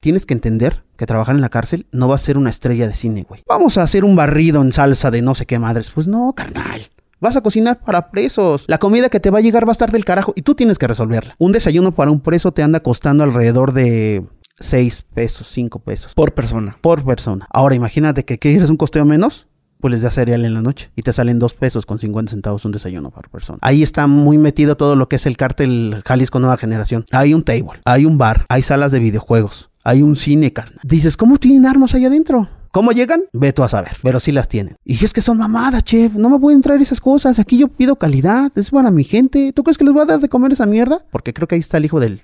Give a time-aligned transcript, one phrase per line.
[0.00, 2.94] tienes que entender que trabajar en la cárcel no va a ser una estrella de
[2.94, 3.42] cine, güey.
[3.46, 5.90] Vamos a hacer un barrido en salsa de no sé qué madres.
[5.90, 6.82] Pues no, carnal.
[7.20, 8.64] Vas a cocinar para presos.
[8.68, 10.78] La comida que te va a llegar va a estar del carajo y tú tienes
[10.78, 11.34] que resolverla.
[11.38, 14.24] Un desayuno para un preso te anda costando alrededor de
[14.60, 16.14] 6 pesos, 5 pesos.
[16.14, 16.78] Por persona.
[16.80, 17.48] Por persona.
[17.50, 19.48] Ahora imagínate que quieres un costeo menos
[19.80, 22.64] pues les da cereal en la noche y te salen dos pesos con 50 centavos
[22.64, 23.58] un desayuno por persona.
[23.62, 27.04] Ahí está muy metido todo lo que es el cártel Jalisco Nueva Generación.
[27.12, 30.78] Hay un table, hay un bar, hay salas de videojuegos, hay un cine, carnal.
[30.84, 32.46] Dices, ¿cómo tienen armas ahí adentro?
[32.72, 33.22] ¿Cómo llegan?
[33.32, 34.76] Ve tú a saber, pero sí las tienen.
[34.84, 37.38] Y es que son mamadas, chef, no me pueden traer esas cosas.
[37.38, 39.50] Aquí yo pido calidad, es para mi gente.
[39.54, 41.02] ¿Tú crees que les voy a dar de comer esa mierda?
[41.10, 42.20] Porque creo que ahí está el hijo del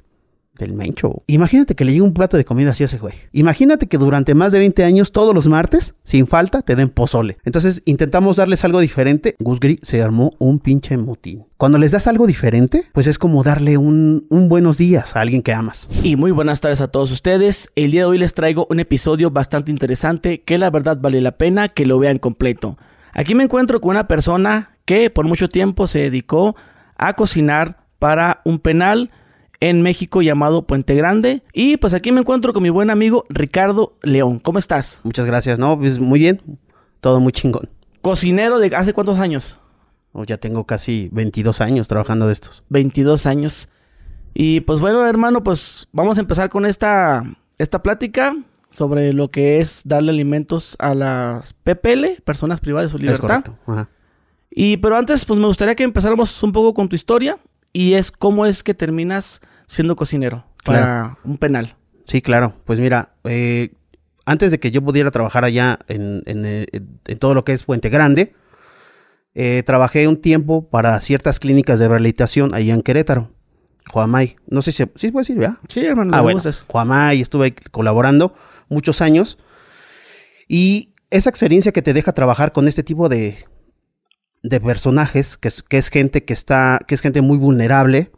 [0.58, 1.22] del mencho.
[1.26, 3.14] Imagínate que le llegue un plato de comida así a ese güey.
[3.32, 7.38] Imagínate que durante más de 20 años, todos los martes, sin falta, te den pozole.
[7.44, 9.34] Entonces intentamos darles algo diferente.
[9.38, 11.46] Gusgri se armó un pinche motín.
[11.56, 15.42] Cuando les das algo diferente, pues es como darle un, un, buenos días a alguien
[15.42, 15.88] que amas.
[16.02, 17.70] Y muy buenas tardes a todos ustedes.
[17.74, 21.32] El día de hoy les traigo un episodio bastante interesante que la verdad vale la
[21.32, 22.76] pena que lo vean completo.
[23.12, 26.56] Aquí me encuentro con una persona que por mucho tiempo se dedicó
[26.96, 29.10] a cocinar para un penal
[29.60, 31.42] en México llamado Puente Grande.
[31.52, 34.38] Y pues aquí me encuentro con mi buen amigo Ricardo León.
[34.38, 35.00] ¿Cómo estás?
[35.04, 35.78] Muchas gracias, ¿no?
[35.78, 36.40] Pues muy bien,
[37.00, 37.68] todo muy chingón.
[38.02, 39.60] ¿Cocinero de hace cuántos años?
[40.12, 42.62] Oh, ya tengo casi 22 años trabajando de estos.
[42.68, 43.68] 22 años.
[44.32, 47.24] Y pues bueno, hermano, pues vamos a empezar con esta,
[47.58, 48.36] esta plática
[48.68, 53.44] sobre lo que es darle alimentos a las PPL, personas privadas de su libertad.
[53.66, 53.88] Ajá.
[54.50, 57.38] Y pero antes, pues me gustaría que empezáramos un poco con tu historia
[57.74, 61.76] y es cómo es que terminas siendo cocinero para un penal.
[62.06, 62.54] Sí, claro.
[62.64, 63.74] Pues mira, eh,
[64.24, 66.66] antes de que yo pudiera trabajar allá en, eh,
[67.18, 68.32] todo lo que es Puente Grande,
[69.34, 73.30] eh, trabajé un tiempo para ciertas clínicas de rehabilitación allá en Querétaro.
[73.90, 74.36] Juamay.
[74.46, 75.58] No sé si sí puede decir, ¿verdad?
[75.68, 76.12] Sí, hermano.
[76.14, 76.40] Ah, bueno.
[76.68, 78.34] Juamay, estuve colaborando
[78.68, 79.36] muchos años.
[80.46, 83.44] Y esa experiencia que te deja trabajar con este tipo de,
[84.44, 88.12] de personajes, que es, que es gente que está, que es gente muy vulnerable,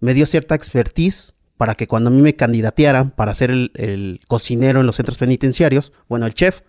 [0.00, 4.80] me dio cierta expertise para que cuando a mí me candidatearan para ser el, cocinero
[4.80, 6.60] en los centros penitenciarios, bueno, el chef,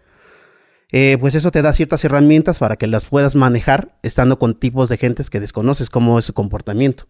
[0.91, 4.89] eh, pues eso te da ciertas herramientas para que las puedas manejar estando con tipos
[4.89, 7.07] de gentes que desconoces cómo es su comportamiento.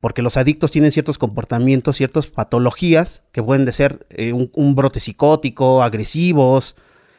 [0.00, 4.74] Porque los adictos tienen ciertos comportamientos, ciertas patologías que pueden de ser eh, un, un,
[4.74, 6.74] brote psicótico, agresivos,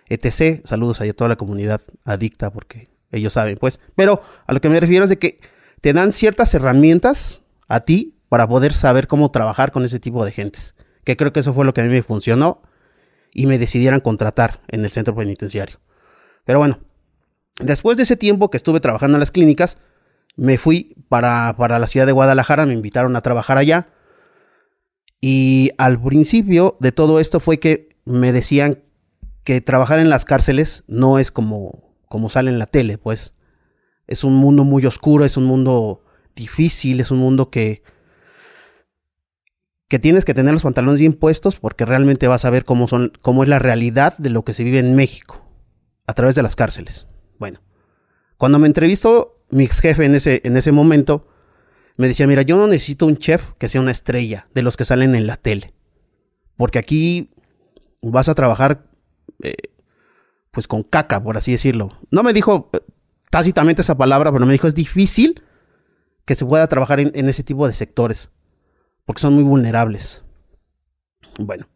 [0.09, 0.65] etc.
[0.65, 3.79] Saludos a toda la comunidad adicta porque ellos saben, pues.
[3.95, 5.39] Pero a lo que me refiero es de que
[5.81, 10.31] te dan ciertas herramientas a ti para poder saber cómo trabajar con ese tipo de
[10.31, 10.75] gentes.
[11.03, 12.61] Que creo que eso fue lo que a mí me funcionó
[13.33, 15.79] y me decidieran contratar en el centro penitenciario.
[16.45, 16.79] Pero bueno,
[17.59, 19.77] después de ese tiempo que estuve trabajando en las clínicas,
[20.35, 23.89] me fui para, para la ciudad de Guadalajara, me invitaron a trabajar allá.
[25.19, 28.83] Y al principio de todo esto fue que me decían
[29.43, 33.33] que trabajar en las cárceles no es como como sale en la tele, pues.
[34.05, 36.03] Es un mundo muy oscuro, es un mundo
[36.35, 37.81] difícil, es un mundo que
[39.87, 43.13] que tienes que tener los pantalones bien puestos porque realmente vas a ver cómo son
[43.21, 45.41] cómo es la realidad de lo que se vive en México
[46.05, 47.07] a través de las cárceles.
[47.39, 47.61] Bueno,
[48.37, 51.27] cuando me entrevistó mi ex jefe en ese en ese momento
[51.97, 54.85] me decía, "Mira, yo no necesito un chef que sea una estrella de los que
[54.85, 55.73] salen en la tele.
[56.57, 57.31] Porque aquí
[58.01, 58.91] vas a trabajar
[59.43, 59.55] eh,
[60.51, 61.97] pues con caca, por así decirlo.
[62.11, 62.79] No me dijo eh,
[63.29, 65.41] tácitamente esa palabra, pero me dijo es difícil
[66.25, 68.29] que se pueda trabajar en, ese tipo de sectores,
[69.05, 70.23] porque son muy vulnerables.
[71.39, 71.67] Bueno,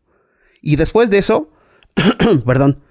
[0.62, 1.50] y después de eso,
[2.46, 2.81] perdón,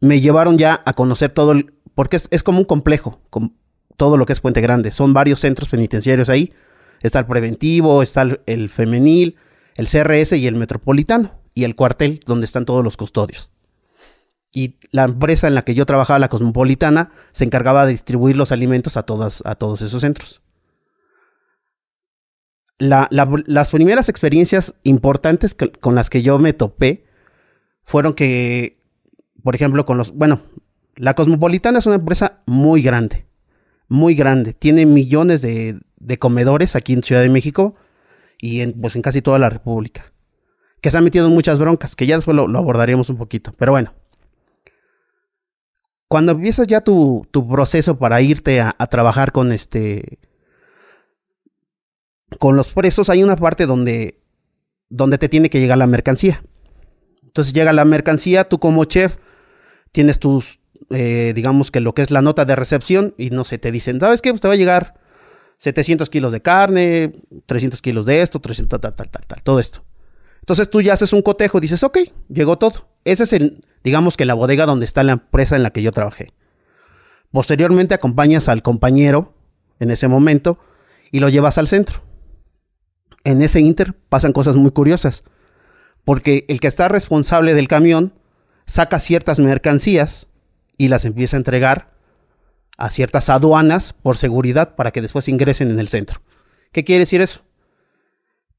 [0.00, 3.56] me llevaron ya a conocer todo el, porque es, como un complejo, con
[3.96, 4.90] todo lo que es Puente Grande.
[4.90, 6.52] Son varios centros penitenciarios ahí.
[7.00, 9.36] Está el preventivo, está el femenil,
[9.76, 13.50] el CRS y el metropolitano, y el cuartel donde están todos los custodios
[14.52, 18.52] y la empresa en la que yo trabajaba, la Cosmopolitana, se encargaba de distribuir los
[18.52, 20.42] alimentos a, todas, a todos esos centros.
[22.78, 27.04] las primeras experiencias importantes con las que yo me topé
[27.82, 28.82] fueron que,
[29.42, 30.40] por ejemplo, con los, bueno,
[30.96, 33.26] la Cosmopolitana es una empresa muy grande,
[33.88, 35.80] muy grande, tiene millones de,
[36.18, 37.76] comedores aquí en Ciudad de México
[38.40, 40.12] y en, pues en casi toda la República,
[40.80, 43.70] que se han metido en muchas broncas, que ya después lo abordaríamos un poquito, pero
[43.72, 43.99] bueno
[46.10, 50.18] cuando empiezas ya tu, proceso para irte a, trabajar con este
[52.40, 54.20] con los presos hay una parte donde
[54.88, 56.42] donde te tiene que llegar la mercancía.
[57.22, 59.18] Entonces llega la mercancía tú como chef
[59.92, 60.58] tienes tus
[60.90, 64.00] eh, digamos que lo que es la nota de recepción y no sé te dicen
[64.00, 64.94] sabes qué pues te va a llegar
[65.58, 67.12] 700 kilos de carne
[67.46, 69.84] 300 kilos de esto 300 tal tal tal tal todo esto
[70.50, 71.98] Entonces tú ya haces un cotejo y dices, ok,
[72.28, 72.88] llegó todo.
[73.04, 75.92] Ese es el, digamos que la bodega donde está la empresa en la que yo
[75.92, 76.32] trabajé.
[77.30, 79.32] Posteriormente acompañas al compañero
[79.78, 80.58] en ese momento
[81.12, 82.02] y lo llevas al centro.
[83.22, 85.22] En ese inter pasan cosas muy curiosas,
[86.04, 88.12] porque el que está responsable del camión
[88.66, 90.26] saca ciertas mercancías
[90.76, 91.92] y las empieza a entregar
[92.76, 96.22] a ciertas aduanas por seguridad para que después ingresen en el centro.
[96.72, 97.42] ¿Qué quiere decir eso?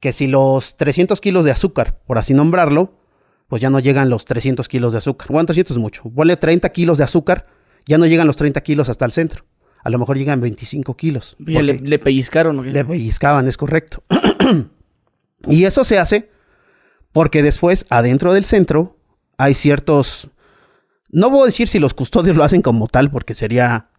[0.01, 2.93] Que si los 300 kilos de azúcar, por así nombrarlo,
[3.47, 5.29] pues ya no llegan los 300 kilos de azúcar.
[5.29, 6.03] Bueno, 300 es mucho.
[6.09, 7.47] Ponle 30 kilos de azúcar,
[7.85, 9.45] ya no llegan los 30 kilos hasta el centro.
[9.83, 11.37] A lo mejor llegan 25 kilos.
[11.39, 12.57] Le, le, pellizcaron.
[12.57, 12.63] ¿no?
[12.63, 14.03] Le pellizcaban, es correcto.
[15.47, 16.29] y eso se hace
[17.11, 18.97] porque después, adentro del centro,
[19.37, 20.29] hay ciertos...
[21.09, 23.89] No voy a decir si los custodios lo hacen como tal, porque sería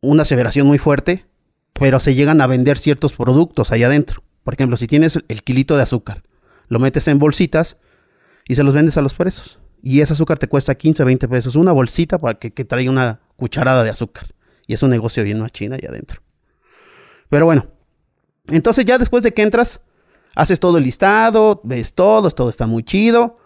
[0.00, 1.26] una aseveración muy fuerte,
[1.74, 4.22] pero se llegan a vender ciertos productos allá adentro.
[4.44, 6.22] Por ejemplo, si tienes el kilito de azúcar,
[6.68, 7.76] lo metes en bolsitas
[8.48, 9.58] y se los vendes a los presos.
[9.82, 11.56] Y ese azúcar te cuesta 15, 20 pesos.
[11.56, 14.26] Una bolsita para que, traiga una cucharada de azúcar.
[14.66, 16.22] Y es un negocio bien china allá adentro.
[17.28, 17.66] Pero bueno,
[18.48, 19.80] entonces ya después de que entras,
[20.34, 23.38] haces todo el listado, ves todo, todo está muy chido.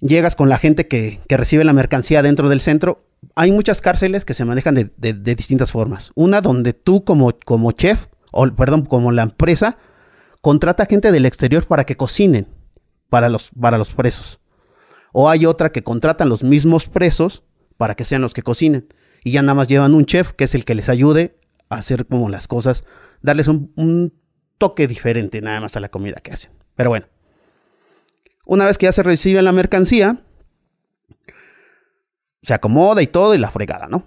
[0.00, 3.06] Llegas con la gente que, recibe la mercancía dentro del centro.
[3.34, 6.12] Hay muchas cárceles que se manejan de, de, de distintas formas.
[6.14, 9.78] Una donde tú como, como chef, o perdón, como la empresa,
[10.40, 12.48] contrata gente del exterior para que cocinen
[13.08, 14.40] para los, para los presos.
[15.12, 17.44] O hay otra que contratan los mismos presos
[17.76, 18.88] para que sean los que cocinen.
[19.22, 21.38] Y ya nada más llevan un chef que es el que les ayude
[21.68, 22.84] a hacer como las cosas,
[23.22, 24.12] darles un, un
[24.58, 26.50] toque diferente nada más a la comida que hacen.
[26.74, 27.06] Pero bueno,
[28.44, 30.18] una vez que ya se recibe la mercancía,
[32.42, 34.04] se acomoda y todo y la fregada, ¿no?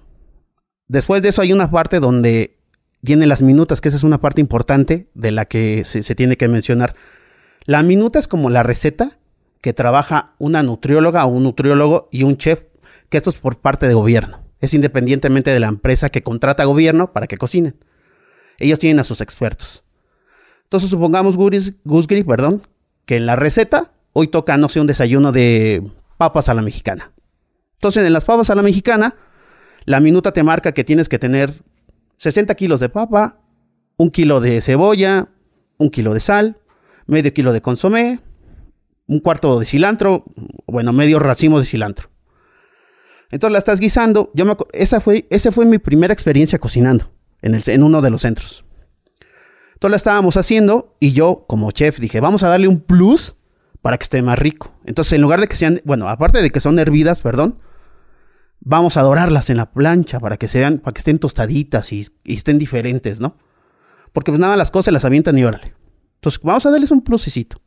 [0.87, 2.56] Después de eso hay una parte donde
[3.03, 6.47] tiene las minutas, que esa es una parte importante de la que se, tiene que
[6.47, 6.95] mencionar.
[7.65, 9.17] La minuta es como la receta
[9.61, 12.63] que trabaja una nutrióloga o un nutriólogo y un chef,
[13.09, 14.39] que esto es por parte de gobierno.
[14.59, 17.75] Es independientemente de la empresa que contrata a gobierno para que cocinen.
[18.59, 19.83] Ellos tienen a sus expertos.
[20.63, 22.63] Entonces supongamos, Gusgri, perdón,
[23.05, 25.83] que en la receta hoy toca, no sé, un desayuno de
[26.17, 27.11] papas a la mexicana.
[27.75, 29.15] Entonces en las papas a la mexicana,
[29.85, 31.53] la minuta te marca que tienes que tener
[32.17, 33.39] 60 kilos de papa,
[33.97, 35.29] un kilo de cebolla,
[35.77, 36.57] un kilo de sal,
[37.05, 38.19] medio kilo de consomé,
[39.07, 40.25] un cuarto de cilantro,
[40.65, 42.09] bueno, medio racimo de cilantro.
[43.29, 44.31] Entonces la estás guisando.
[44.33, 47.11] Yo me, esa, fue, esa fue mi primera experiencia cocinando
[47.41, 48.65] en, el, en uno de los centros.
[49.73, 53.35] Entonces la estábamos haciendo y yo como chef dije, vamos a darle un plus
[53.81, 54.73] para que esté más rico.
[54.85, 57.59] Entonces en lugar de que sean, bueno, aparte de que son hervidas, perdón,
[58.59, 62.59] vamos a dorarlas en la plancha para que sean, para que estén tostaditas y, estén
[62.59, 63.37] diferentes, ¿no?
[64.13, 65.73] Porque pues nada, las cosas las avientan y órale.
[66.15, 67.61] Entonces vamos a darles un plusicito.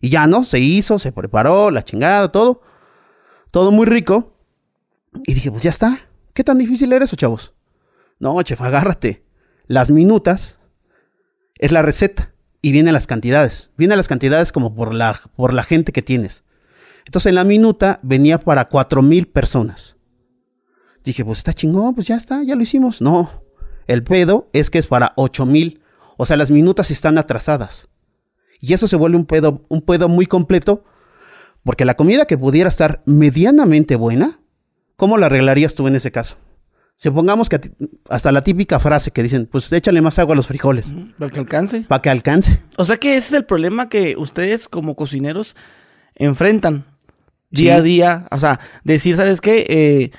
[0.00, 0.44] Y ya, ¿no?
[0.44, 2.60] Se hizo, se preparó, la chingada, todo.
[3.50, 4.34] Todo muy rico.
[5.24, 6.00] Y dije, pues ya está.
[6.34, 7.54] ¿Qué tan difícil era eso, chavos?
[8.18, 9.24] No, chef, agárrate.
[9.66, 10.58] Las minutas
[11.58, 13.70] es la receta y vienen las cantidades.
[13.76, 16.44] Vienen las cantidades como por la, por la gente que tienes.
[17.06, 19.95] Entonces en la minuta venía para cuatro mil personas.
[21.06, 23.00] Dije, pues está chingón, pues ya está, ya lo hicimos.
[23.00, 23.30] No,
[23.86, 25.80] el pedo es que es para ocho mil.
[26.16, 27.88] O sea, las minutas están atrasadas.
[28.60, 30.82] Y eso se vuelve un pedo, un pedo muy completo,
[31.62, 34.40] porque la comida que pudiera estar medianamente buena,
[34.96, 36.38] ¿cómo la arreglarías tú en ese caso?
[36.96, 37.60] Supongamos que
[38.08, 40.92] hasta la típica frase que dicen, pues échale más agua a los frijoles.
[41.18, 41.80] Para que alcance.
[41.82, 42.62] Para que alcance.
[42.78, 45.54] O sea que ese es el problema que ustedes como cocineros
[46.16, 46.84] enfrentan
[47.50, 48.26] día a día.
[48.32, 49.66] O sea, decir, ¿sabes qué?
[49.68, 50.10] Eh,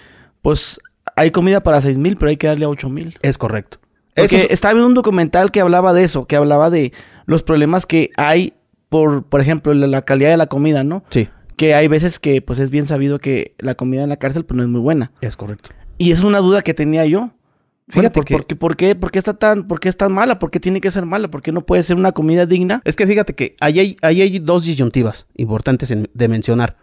[0.48, 0.80] pues
[1.18, 3.16] hay comida para seis mil, pero hay que darle a ocho mil.
[3.22, 3.80] Es correcto.
[4.16, 6.94] Porque estaba viendo un documental que hablaba de eso, que hablaba de
[7.26, 8.54] los problemas que hay
[8.88, 11.04] por, por ejemplo, la, la calidad de la comida, ¿no?
[11.10, 11.28] Sí,
[11.58, 14.56] Que hay veces que, pues, es bien sabido que la comida en la cárcel, pues,
[14.56, 15.12] no es muy buena.
[15.20, 15.72] es correcto.
[15.98, 17.32] Y es una duda que tenía yo.
[17.90, 20.14] Fíjate por, que- por qué, por, qué, por qué está tan, por qué es tan
[20.14, 20.40] mala?
[20.40, 21.28] ¿Por qué tiene que ser mala?
[21.30, 22.82] ¿Por qué no puede ser una comida digna?
[22.86, 26.78] Es que fíjate que ahí hay, ahí hay dos disyuntivas importantes en- de mencionar.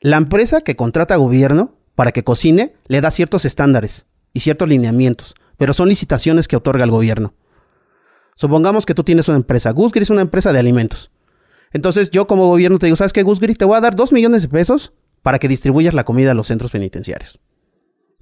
[0.00, 4.68] La empresa que contrata a gobierno para que cocine le da ciertos estándares y ciertos
[4.68, 7.34] lineamientos, pero son licitaciones que otorga el gobierno.
[8.36, 9.70] Supongamos que tú tienes una empresa.
[9.70, 11.10] Gusgri es una empresa de alimentos.
[11.72, 13.54] Entonces yo como gobierno te digo, ¿sabes qué, Gusgri?
[13.54, 16.46] Te voy a dar dos millones de pesos para que distribuyas la comida a los
[16.48, 17.38] centros penitenciarios.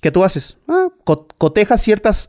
[0.01, 0.59] ¿Qué tú haces?
[0.69, 2.29] Ah, co- cotejas ciertas,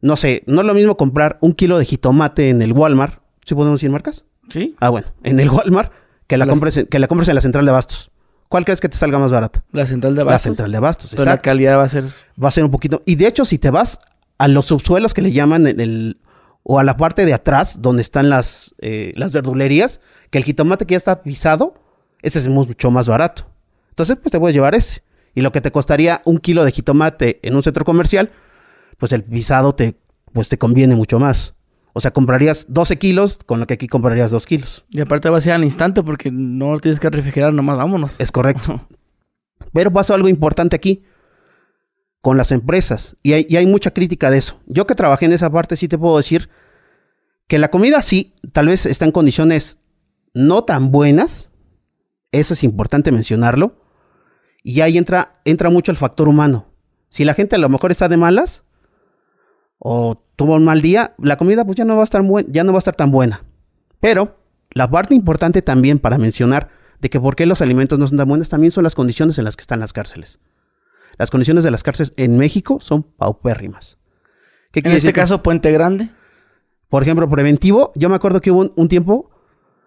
[0.00, 3.54] no sé, no es lo mismo comprar un kilo de jitomate en el Walmart, ¿sí
[3.54, 4.24] podemos decir marcas?
[4.50, 4.74] ¿Sí?
[4.80, 5.92] Ah, bueno, en el Walmart,
[6.26, 8.10] que la, Las- compres, en- que la compres en la central de abastos.
[8.54, 9.64] ¿Cuál crees que te salga más barata?
[9.72, 10.42] La central de La abastos.
[10.42, 12.04] central de abastos, Pero la calidad va a ser...
[12.40, 13.02] Va a ser un poquito.
[13.04, 13.98] Y de hecho, si te vas
[14.38, 16.18] a los subsuelos que le llaman en el,
[16.62, 19.98] o a la parte de atrás, donde están las, eh, las verdulerías,
[20.30, 21.74] que el jitomate que ya está pisado,
[22.22, 23.44] ese es mucho más barato.
[23.90, 25.02] Entonces, pues te puedes llevar ese.
[25.34, 28.30] Y lo que te costaría un kilo de jitomate en un centro comercial,
[28.98, 29.96] pues el pisado te,
[30.32, 31.53] pues te conviene mucho más.
[31.96, 34.84] O sea, comprarías 12 kilos con lo que aquí comprarías 2 kilos.
[34.90, 38.16] Y aparte va a ser al instante porque no lo tienes que refrigerar nomás, vámonos.
[38.18, 38.86] Es correcto.
[39.72, 41.04] Pero pasó algo importante aquí
[42.20, 43.16] con las empresas.
[43.22, 44.58] Y hay, y hay, mucha crítica de eso.
[44.66, 46.50] Yo que trabajé en esa parte sí te puedo decir
[47.46, 49.78] que la comida sí, tal vez está en condiciones
[50.32, 51.48] no tan buenas.
[52.32, 53.80] Eso es importante mencionarlo.
[54.64, 56.66] Y ahí entra, entra mucho el factor humano.
[57.08, 58.64] Si la gente a lo mejor está de malas
[59.78, 62.72] o tuvo un mal día, la comida pues ya no va a estar, ya no
[62.72, 63.42] va a estar tan buena.
[64.00, 64.36] Pero
[64.70, 66.68] la parte importante también para mencionar
[67.00, 69.44] de que por qué los alimentos no son tan buenos también son las condiciones en
[69.44, 70.38] las que están las cárceles.
[71.16, 73.98] Las condiciones de las cárceles en México son paupérrimas.
[74.72, 76.10] ¿Qué en este caso, Puente Grande.
[76.88, 79.30] Por ejemplo, preventivo, yo me acuerdo que hubo un tiempo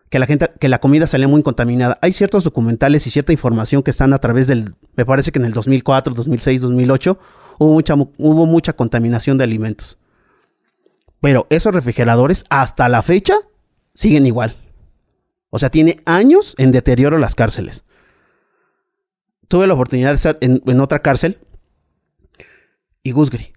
[0.10, 1.98] que la gente, que la comida salía muy contaminada.
[2.02, 5.46] Hay ciertos documentales y cierta información que están a través del, me parece que en
[5.46, 7.20] el 2004, 2006, 2008
[7.60, 9.98] hubo mucha, hubo mucha contaminación de alimentos.
[11.22, 13.36] Pero esos refrigeradores hasta la fecha
[13.94, 14.56] siguen igual.
[15.50, 17.84] O sea, tiene años en deterioro las cárceles.
[19.48, 21.40] Tuve la oportunidad de estar en, en otra cárcel
[23.02, 23.54] y Gusgri.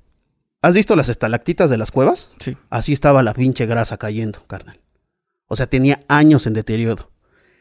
[0.62, 2.30] ¿Has visto las estalactitas de las cuevas?
[2.38, 2.56] Sí.
[2.68, 4.80] Así estaba la pinche grasa cayendo, carnal.
[5.48, 7.10] O sea, tenía años en deterioro.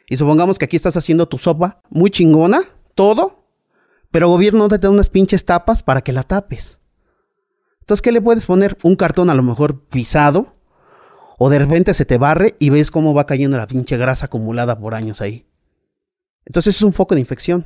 [0.08, 2.64] Y supongamos que aquí estás haciendo tu sopa muy chingona,
[2.96, 3.48] todo,
[4.12, 6.79] pero el gobierno te da unas pinches tapas para que la tapes.
[7.90, 8.78] Entonces, ¿qué le puedes poner?
[8.84, 10.54] Un cartón a lo mejor pisado,
[11.40, 14.78] o de repente se te barre y ves cómo va cayendo la pinche grasa acumulada
[14.78, 15.48] por años ahí.
[16.46, 17.66] Entonces es un foco de infección.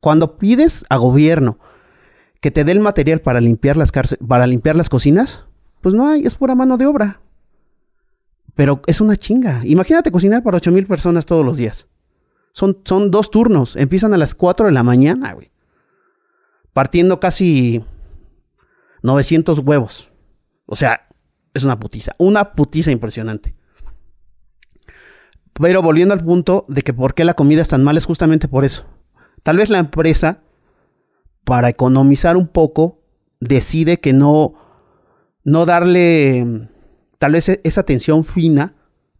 [0.00, 1.60] Cuando pides a gobierno
[2.40, 3.92] que te dé el material para limpiar las
[4.26, 5.44] para limpiar las cocinas,
[5.80, 7.20] pues no hay, es pura mano de obra.
[8.56, 9.60] Pero es una chinga.
[9.64, 11.86] Imagínate cocinar para ocho mil personas todos los días.
[12.50, 13.76] Son, son dos turnos.
[13.76, 15.52] Empiezan a las 4 de la mañana, güey.
[16.72, 17.84] Partiendo casi
[19.06, 20.10] 900 huevos.
[20.66, 21.08] O sea,
[21.54, 22.14] es una putiza.
[22.18, 23.54] Una putiza impresionante.
[25.54, 28.48] Pero volviendo al punto de que por qué la comida es tan mala es justamente
[28.48, 28.84] por eso.
[29.42, 30.42] Tal vez la empresa,
[31.44, 33.00] para economizar un poco,
[33.40, 34.54] decide que no,
[35.44, 36.68] no darle
[37.18, 38.74] tal vez e-, esa atención fina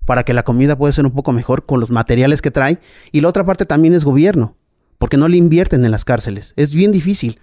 [0.04, 2.80] para que la comida pueda ser un poco mejor con los materiales que trae.
[3.12, 4.56] Y la otra parte también es gobierno,
[4.98, 6.54] porque no le invierten en las cárceles.
[6.56, 7.40] Es bien difícil.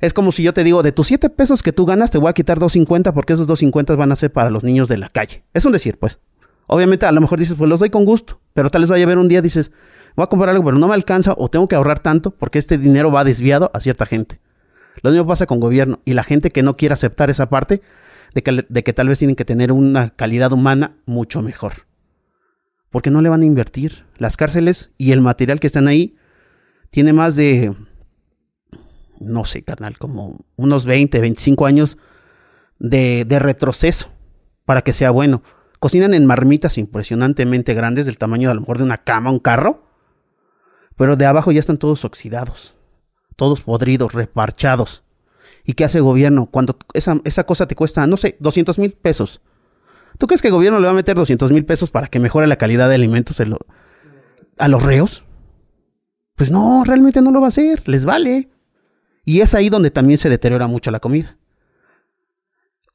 [0.00, 2.30] Es como si yo te digo, de tus 7 pesos que tú ganas, te voy
[2.30, 5.44] a quitar 2.50 porque esos 2.50 van a ser para los niños de la calle.
[5.52, 6.18] Es un decir, pues.
[6.66, 9.08] Obviamente, a lo mejor dices, pues los doy con gusto, pero tal vez vaya a
[9.08, 9.72] ver un día, dices,
[10.14, 12.78] voy a comprar algo, pero no me alcanza o tengo que ahorrar tanto porque este
[12.78, 14.40] dinero va desviado a cierta gente.
[15.02, 17.82] Lo mismo pasa con gobierno y la gente que no quiere aceptar esa parte,
[18.34, 21.86] de que, tal vez tienen que tener una calidad humana mucho mejor.
[22.90, 24.04] Porque no le van a invertir.
[24.18, 26.16] Las cárceles y el material que están ahí
[26.90, 27.74] tiene más de,
[29.20, 31.98] no sé, carnal, como unos 20, 25 años
[32.78, 34.10] de, de retroceso
[34.64, 35.42] para que sea bueno.
[35.78, 39.84] Cocinan en marmitas impresionantemente grandes, del tamaño a lo mejor de una cama, un carro,
[40.96, 42.74] pero de abajo ya están todos oxidados,
[43.36, 45.02] todos podridos, reparchados.
[45.64, 48.92] ¿Y qué hace el gobierno cuando esa, esa cosa te cuesta, no sé, 200 mil
[48.92, 49.40] pesos?
[50.18, 52.46] ¿Tú crees que el gobierno le va a meter 200 mil pesos para que mejore
[52.46, 53.40] la calidad de alimentos
[54.58, 55.24] a los reos?
[56.36, 58.50] Pues no, realmente no lo va a hacer, les vale.
[59.24, 61.36] Y es ahí donde también se deteriora mucho la comida.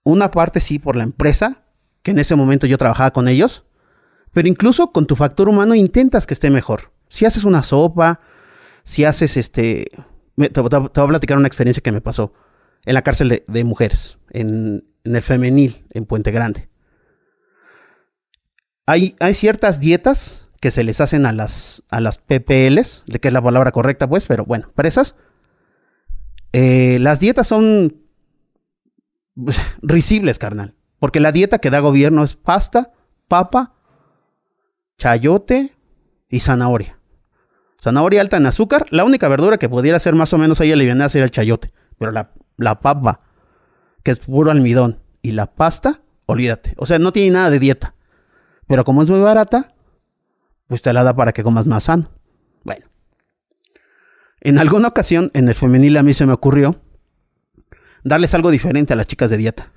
[0.04, 1.64] Una parte sí por la empresa,
[2.04, 3.66] que en ese momento yo trabajaba con ellos,
[4.32, 6.92] pero incluso con tu factor humano intentas que esté mejor.
[7.10, 8.20] Si haces una sopa,
[8.84, 9.90] si haces este...
[10.36, 12.34] te voy a platicar una experiencia que me pasó
[12.86, 16.70] en la cárcel de, mujeres, en, el femenil, en Puente Grande.
[18.86, 23.34] Hay, hay, ciertas dietas que se les hacen a las, a las PPLs, que es
[23.34, 25.16] la palabra correcta, pues, pero bueno, presas.
[26.58, 27.98] Eh, las dietas son
[29.82, 30.76] risibles, carnal.
[31.00, 32.94] Porque la dieta que da gobierno es pasta,
[33.28, 33.74] papa,
[34.98, 35.76] chayote
[36.30, 36.98] y zanahoria.
[37.82, 38.86] Zanahoria alta en azúcar.
[38.90, 41.74] La única verdura que pudiera ser más o menos ahí aliviada sería el chayote.
[41.98, 43.20] Pero la la papa,
[44.04, 46.74] que es puro almidón, y la pasta, olvídate.
[46.78, 47.96] O sea, no tiene nada de dieta.
[48.68, 49.74] Pero como es muy barata,
[50.68, 52.10] pues te la da para que comas más sano.
[52.64, 52.86] Bueno.
[54.46, 56.80] En alguna ocasión, en el femenil a mí se me ocurrió
[58.04, 59.72] darles algo diferente a las chicas de dieta.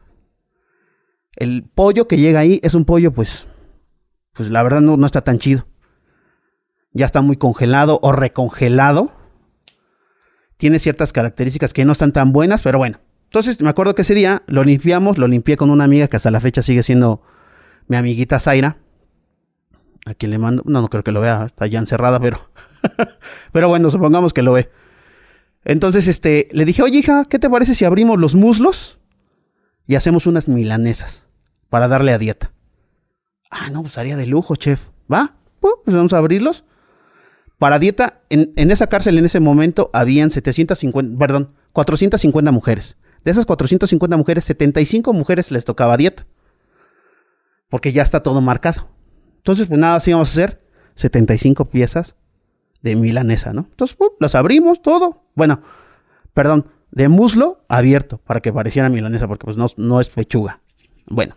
[1.37, 3.49] El pollo que llega ahí es un pollo, pues,
[4.35, 5.67] pues la verdad no, no está tan chido.
[6.93, 9.11] Ya está muy congelado o recongelado
[10.59, 14.15] tiene ciertas características que no están tan buenas, pero bueno, Entonces, me acuerdo que ese
[14.15, 17.23] día lo limpiamos, lo limpié con una amiga que hasta la fecha sigue siendo
[17.87, 18.77] mi amiguita Zaira.
[20.05, 22.51] A quien le mando, no, no creo que lo vea, está ya encerrada, pero,
[23.53, 24.71] pero bueno, supongamos que lo ve.
[25.65, 28.99] Entonces, este, le dije, oye hija, ¿qué te parece si abrimos los muslos
[29.87, 31.25] y hacemos unas milanesas
[31.69, 32.53] para darle a dieta?
[33.51, 34.81] Ah, no, pues haría de lujo, chef.
[35.13, 35.37] ¿Va?
[35.61, 36.65] Pues vamos a abrirlos.
[37.59, 42.97] Para dieta, en, en, esa cárcel en ese momento habían 750, perdón, 450 mujeres.
[43.25, 46.27] De esas 450 mujeres, 75 mujeres les tocaba dieta.
[47.69, 48.89] Porque ya está todo marcado.
[49.39, 50.63] Entonces, pues nada, así íbamos a hacer
[50.95, 52.17] 75 piezas
[52.83, 53.67] de milanesa, ¿no?
[53.71, 55.25] Entonces, las abrimos todo.
[55.35, 55.63] Bueno,
[56.35, 60.61] perdón, de muslo abierto para que pareciera milanesa, porque pues no, no es pechuga.
[61.07, 61.37] Bueno,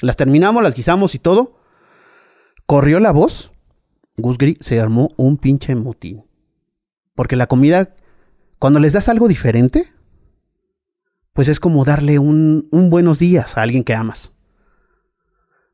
[0.00, 1.58] las terminamos, las guisamos y todo.
[2.66, 3.52] Corrió la voz.
[4.16, 6.24] Gusgri se armó un pinche motín.
[7.14, 7.94] Porque la comida,
[8.58, 9.92] cuando les das algo diferente,
[11.32, 14.32] pues es como darle un, un buenos días a alguien que amas.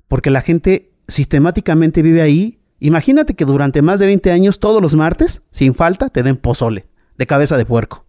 [0.07, 2.58] Porque la gente sistemáticamente vive ahí.
[2.81, 6.87] Imagínate que durante más de 20 años, todos los martes, sin falta, te den pozole
[7.17, 8.07] de cabeza de puerco.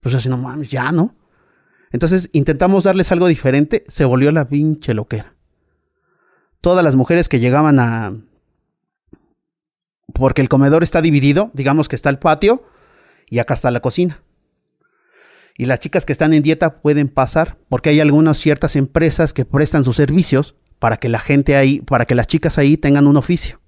[0.00, 1.16] Pues así, no mames, ya, ¿no?
[1.90, 5.34] Entonces intentamos darles algo diferente, se volvió la pinche loquera.
[6.60, 8.14] Todas las mujeres que llegaban a...
[10.12, 12.64] Porque el comedor está dividido, digamos que está el patio
[13.26, 14.22] y acá está la cocina.
[15.56, 19.44] Y las chicas que están en dieta pueden pasar, porque hay algunas ciertas empresas que
[19.44, 23.16] prestan sus servicios para que la gente ahí, para que las chicas ahí tengan un
[23.16, 23.60] oficio.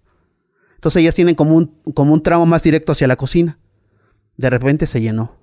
[0.77, 3.59] Entonces ellas tienen como un, como un tramo más directo hacia la cocina.
[4.37, 5.37] De repente se llenó.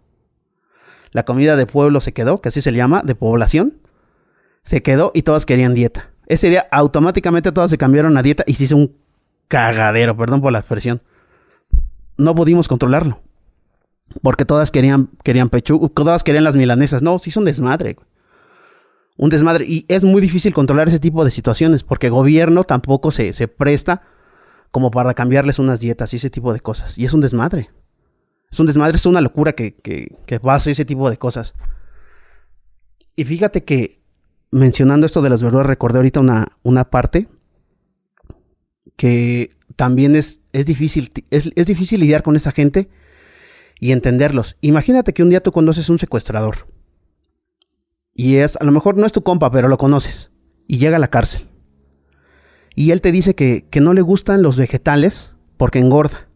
[1.11, 3.77] La comida de pueblo se quedó, que así se llama, de población.
[4.63, 6.09] Se quedó y todas querían dieta.
[6.25, 8.95] Ese día automáticamente todas se cambiaron a dieta y se hizo un
[9.47, 11.01] cagadero, perdón por la expresión.
[12.17, 13.21] No pudimos controlarlo.
[14.21, 17.01] Porque todas querían, querían pechu, todas querían las milanesas.
[17.01, 17.97] No, se hizo un desmadre
[19.17, 19.65] un desmadre.
[19.67, 23.47] Y es muy difícil controlar ese tipo de situaciones porque el gobierno tampoco se, se
[23.47, 24.03] presta
[24.71, 26.97] como para cambiarles unas dietas y ese tipo de cosas.
[26.97, 27.71] Y es un desmadre.
[28.51, 31.55] Es un desmadre, es una locura que, que, que pase ese tipo de cosas.
[33.15, 34.01] Y fíjate que
[34.51, 37.27] mencionando esto de las verduras, recordé ahorita una, una parte
[38.95, 42.89] que también es, es difícil, es, es difícil lidiar con esa gente
[43.79, 44.55] y entenderlos.
[44.61, 46.67] Imagínate que un día tú conoces un secuestrador
[48.17, 50.31] y es, a lo mejor no es tu compa, pero lo conoces.
[50.67, 51.47] Y llega a la cárcel.
[52.73, 56.27] Y él te dice que, que no le gustan los vegetales porque engorda.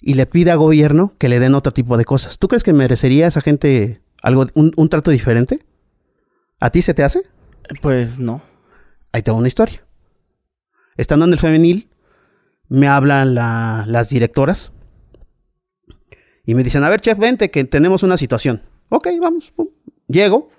[0.00, 2.38] Y le pide a gobierno que le den otro tipo de cosas.
[2.38, 5.66] ¿Tú crees que merecería a esa gente algo, un, un trato diferente?
[6.60, 7.22] ¿A ti se te hace?
[7.82, 8.40] Pues no.
[9.10, 9.84] Ahí tengo una historia.
[10.96, 11.90] Estando en el femenil,
[12.68, 14.70] me hablan la, las directoras
[16.46, 18.62] y me dicen, a ver, chef, vente, que tenemos una situación.
[18.88, 19.50] Ok, vamos.
[19.50, 19.66] Pum.
[20.06, 20.50] Llego,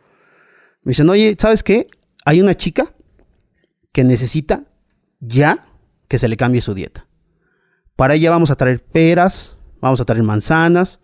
[0.83, 1.87] me dicen, oye, ¿sabes qué?
[2.25, 2.93] Hay una chica
[3.91, 4.65] que necesita
[5.19, 5.67] ya
[6.07, 7.07] que se le cambie su dieta.
[7.95, 10.99] Para ella vamos a traer peras, vamos a traer manzanas,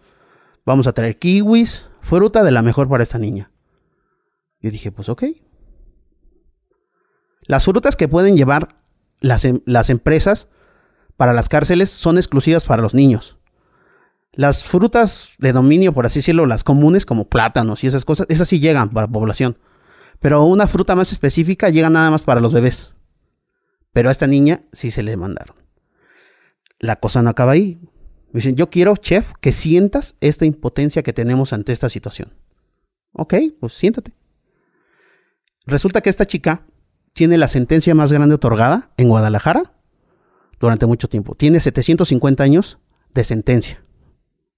[0.65, 3.51] vamos a traer kiwis, fruta de la mejor para esta niña.
[4.60, 5.23] Yo dije, pues ok.
[7.43, 8.82] Las frutas que pueden llevar
[9.19, 10.47] las, em las empresas
[11.17, 13.38] para las cárceles son exclusivas para los niños.
[14.34, 18.48] Las frutas de dominio, por así decirlo, las comunes como plátanos y esas cosas, esas
[18.48, 19.58] sí llegan para la población.
[20.20, 22.94] Pero una fruta más específica llega nada más para los bebés.
[23.91, 25.58] Pero a esta niña sí se le mandaron.
[26.80, 27.82] La cosa no acaba ahí.
[28.32, 32.34] Me dicen, yo quiero, chef, que sientas esta impotencia que tenemos ante esta situación.
[33.12, 34.13] Ok, pues siéntate.
[35.65, 36.65] Resulta que esta chica
[37.13, 39.74] tiene la sentencia más grande otorgada en Guadalajara
[40.58, 41.36] durante mucho tiempo.
[41.36, 42.80] Tiene 750 años
[43.13, 43.84] de sentencia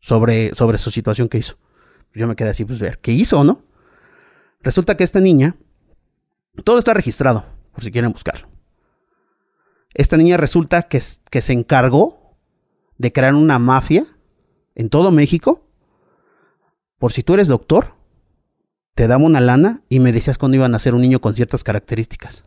[0.04, 1.58] sobre, sobre su situación que hizo.
[2.14, 3.64] Yo me quedé así, pues ver, ¿qué hizo, no?
[4.62, 5.56] Resulta que esta niña,
[6.66, 8.50] todo está registrado, por si quieren buscarlo.
[9.94, 12.36] Esta niña resulta que, que se encargó
[12.98, 14.06] de crear una mafia
[14.76, 15.66] en todo México.
[17.00, 17.96] Por si tú eres doctor,
[18.96, 21.64] te daba una lana y me decías cuándo iban a ser un niño con ciertas
[21.64, 22.44] características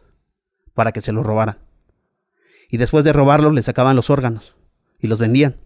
[0.75, 1.59] para que se lo robaran.
[2.69, 4.57] Y después de robarlo, le sacaban los órganos
[5.01, 5.66] y los vendían.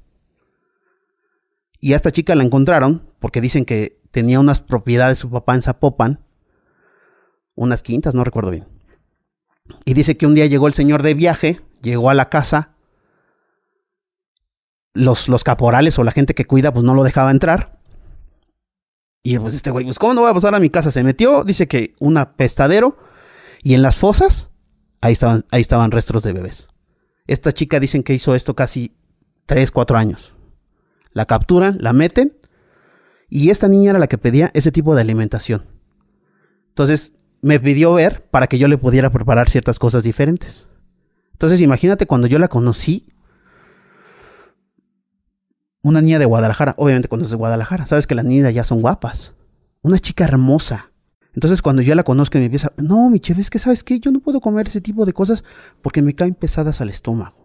[1.81, 5.63] Y a esta chica la encontraron porque dicen que tenía unas propiedades su papá en
[5.63, 6.21] Zapopan,
[7.55, 8.67] unas quintas, no recuerdo bien.
[9.85, 12.75] Y dice que un día llegó el señor de viaje, llegó a la casa,
[14.93, 17.81] los, los caporales o la gente que cuida pues no lo dejaba entrar.
[19.23, 20.91] Y pues este güey, pues ¿cómo no voy a pasar a mi casa?
[20.91, 22.99] Se metió, dice que un apestadero
[23.63, 24.51] y en las fosas,
[25.01, 26.69] ahí estaban, ahí estaban restos de bebés.
[27.27, 28.97] Esta chica dicen que hizo esto casi
[29.47, 30.35] 3, 4 años.
[31.13, 32.37] La capturan, la meten
[33.29, 35.65] Y esta niña era la que pedía ese tipo de alimentación.
[36.69, 40.67] Entonces me pidió ver para que yo le pudiera preparar ciertas cosas diferentes.
[41.33, 43.07] Entonces imagínate cuando yo la conocí,
[45.83, 48.83] una niña de Guadalajara, obviamente cuando es de Guadalajara, sabes que las niñas ya son
[48.83, 49.35] guapas.
[49.83, 50.91] Una chica hermosa.
[51.35, 53.99] Entonces cuando yo la conozco y me empieza, no, mi chef, es que sabes qué,
[54.01, 55.45] yo no puedo comer ese tipo de cosas
[55.81, 57.40] porque me caen pesadas al estómago.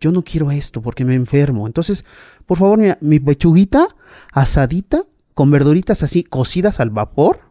[0.00, 1.66] Yo no quiero esto porque me enfermo.
[1.66, 2.04] Entonces,
[2.46, 3.86] por favor, mira, mi pechuguita
[4.32, 7.50] asadita con verduritas así cocidas al vapor.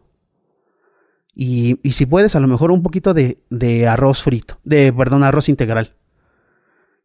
[1.34, 5.22] Y, y si puedes, a lo mejor un poquito de, de arroz frito, de, perdón,
[5.22, 5.94] arroz integral.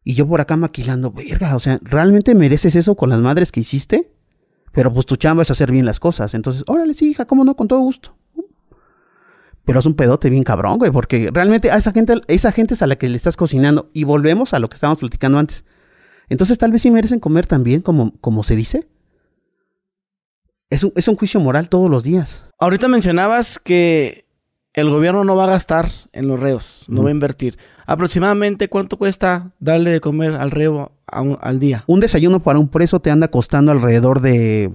[0.02, 3.60] Y yo por acá maquilando, verga, o sea, ¿realmente mereces eso con las madres que
[3.60, 4.12] hiciste?
[4.72, 6.34] Pero pues tu chamba es hacer bien las cosas.
[6.34, 8.14] Entonces, órale, sí, hija, cómo no, con todo gusto.
[9.66, 12.82] Pero es un pedote bien cabrón, güey, porque realmente a esa gente, esa gente es
[12.82, 13.90] a la que le estás cocinando.
[13.92, 15.64] Y volvemos a lo que estábamos platicando antes.
[16.28, 18.86] Entonces, tal vez sí merecen comer también, como, como se dice.
[20.70, 22.44] Es un, es un juicio moral todos los días.
[22.58, 24.26] Ahorita mencionabas que
[24.72, 27.58] el gobierno no va a gastar en los reos, no va a invertir.
[27.86, 31.82] Aproximadamente, ¿cuánto cuesta darle de comer al reo al día?
[31.88, 34.72] Un desayuno para un preso te anda costando alrededor de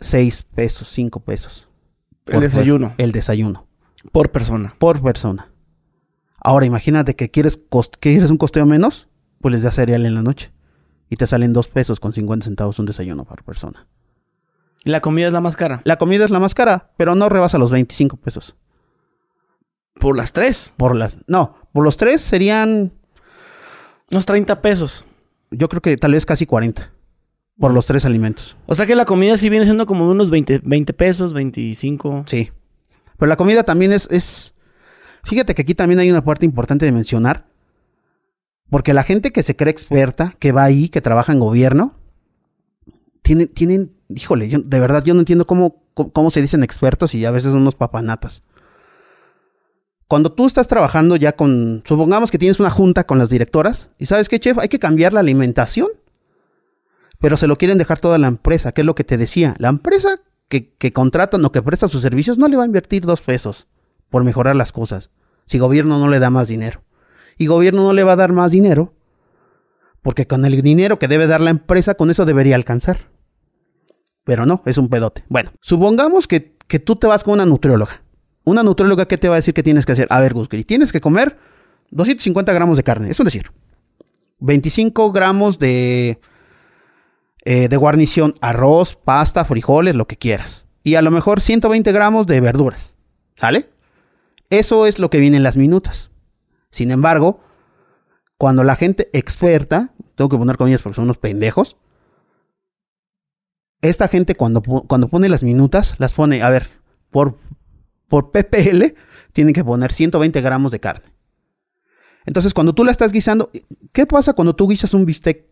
[0.00, 1.68] 6 pesos, 5 pesos.
[2.26, 2.94] El desayuno.
[2.98, 3.66] el desayuno.
[4.12, 4.74] Por persona.
[4.78, 5.48] Por persona.
[6.38, 7.58] Ahora imagínate que quieres,
[8.00, 9.08] quieres un costeo menos,
[9.40, 10.52] pues les da cereal en la noche.
[11.08, 13.86] Y te salen 2 pesos con 50 centavos un desayuno por persona.
[14.84, 15.82] ¿La comida es la más cara?
[15.84, 18.56] La comida es la más cara, pero no rebasa los 25 pesos.
[19.94, 20.72] ¿Por las tres?
[20.76, 21.18] Por las.
[21.28, 22.92] No, por los tres serían.
[24.10, 25.04] Unos 30 pesos.
[25.50, 26.90] Yo creo que tal vez casi 40.
[27.62, 28.56] Por los tres alimentos.
[28.66, 32.24] O sea que la comida sí viene siendo como unos 20, 20 pesos, 25.
[32.26, 32.50] Sí.
[33.16, 34.54] Pero la comida también es, es.
[35.22, 37.46] Fíjate que aquí también hay una parte importante de mencionar.
[38.68, 41.94] Porque la gente que se cree experta, que va ahí, que trabaja en gobierno,
[43.22, 47.24] tienen, tienen, híjole, yo, de verdad yo no entiendo cómo, cómo, se dicen expertos y
[47.24, 48.42] a veces son unos papanatas.
[50.08, 54.06] Cuando tú estás trabajando ya con, supongamos que tienes una junta con las directoras y
[54.06, 55.86] sabes qué, chef, hay que cambiar la alimentación,
[57.22, 59.54] pero se lo quieren dejar toda la empresa, que es lo que te decía.
[59.58, 60.16] La empresa
[60.48, 63.68] que, que contratan o que presta sus servicios no le va a invertir dos pesos
[64.10, 65.12] por mejorar las cosas,
[65.46, 66.82] si gobierno no le da más dinero.
[67.38, 68.94] Y gobierno no le va a dar más dinero,
[70.02, 73.08] porque con el dinero que debe dar la empresa, con eso debería alcanzar.
[74.24, 75.24] Pero no, es un pedote.
[75.28, 78.02] Bueno, supongamos que, que tú te vas con una nutrióloga.
[78.44, 80.08] Una nutrióloga, ¿qué te va a decir que tienes que hacer?
[80.10, 81.38] A ver, Gusgri, tienes que comer
[81.92, 83.52] 250 gramos de carne, eso es decir,
[84.40, 86.18] 25 gramos de,
[87.44, 90.64] eh, de guarnición, arroz, pasta, frijoles, lo que quieras.
[90.84, 92.94] Y a lo mejor 120 gramos de verduras.
[93.36, 93.68] ¿Sale?
[94.50, 96.10] Eso es lo que viene en las minutas.
[96.70, 97.40] Sin embargo,
[98.38, 101.76] cuando la gente experta, tengo que poner comillas porque son unos pendejos,
[103.80, 106.68] esta gente cuando, cuando pone las minutas, las pone, a ver,
[107.10, 107.38] por,
[108.08, 108.94] por PPL,
[109.32, 111.12] tienen que poner 120 gramos de carne.
[112.24, 113.50] Entonces, cuando tú la estás guisando,
[113.92, 115.51] ¿qué pasa cuando tú guisas un bistec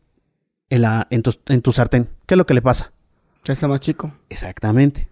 [0.70, 2.08] en, la, en, tu, en tu sartén?
[2.26, 2.92] ¿Qué es lo que le pasa?
[3.44, 4.12] Que está más chico.
[4.28, 5.08] Exactamente.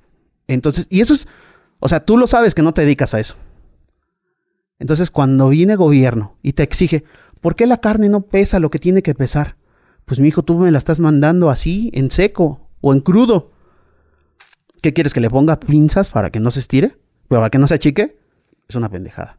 [0.47, 1.29] Entonces, y eso es,
[1.81, 3.37] o sea, tú lo sabes que no te dedicas a eso.
[4.79, 7.05] Entonces, cuando viene gobierno y te exige,
[7.40, 9.57] ¿por qué la carne no pesa lo que tiene que pesar?
[10.05, 13.53] Pues mi hijo, tú me la estás mandando así, en seco o en crudo.
[14.81, 15.12] ¿Qué quieres?
[15.12, 16.97] ¿Que le ponga pinzas para que no se estire?
[17.27, 18.18] ¿Para que no se achique?
[18.68, 19.38] Es una pendejada.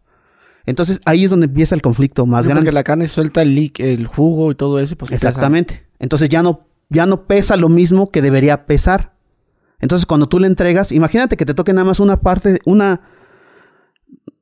[0.65, 2.61] Entonces ahí es donde empieza el conflicto más grande.
[2.61, 4.95] Porque la carne suelta el, el jugo y todo eso.
[4.97, 5.88] Pues Exactamente.
[5.99, 9.13] Entonces ya no, ya no pesa lo mismo que debería pesar.
[9.79, 13.01] Entonces cuando tú le entregas, imagínate que te toque nada más una parte, una,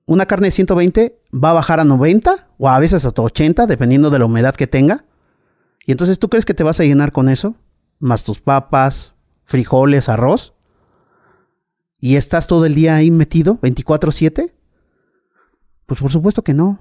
[0.05, 4.09] una carne de 120 va a bajar a 90 o a veces hasta 80, dependiendo
[4.09, 5.05] de la humedad que tenga.
[5.85, 7.55] Y entonces tú crees que te vas a llenar con eso,
[7.99, 10.53] más tus papas, frijoles, arroz,
[11.99, 14.53] y estás todo el día ahí metido, 24/7.
[15.85, 16.79] Pues por supuesto que no.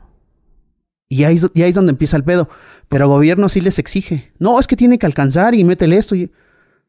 [1.09, 2.49] Y ahí, es donde empieza el pedo.
[2.89, 4.33] Pero el gobierno sí les exige.
[4.39, 6.15] No, es que tiene que alcanzar y métele esto.
[6.15, 6.31] Y...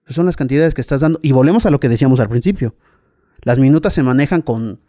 [0.07, 1.19] son las cantidades que estás dando.
[1.21, 2.75] Y volvemos a lo que decíamos al principio.
[3.43, 4.79] Las minutas se manejan con,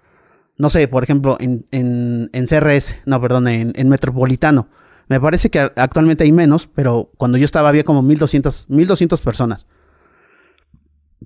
[0.57, 4.69] no sé, por ejemplo, en, en, en CRS, no, perdón, en, en, Metropolitano.
[5.09, 9.67] Me parece que actualmente hay menos, pero cuando yo estaba había como 1200, 1200 personas.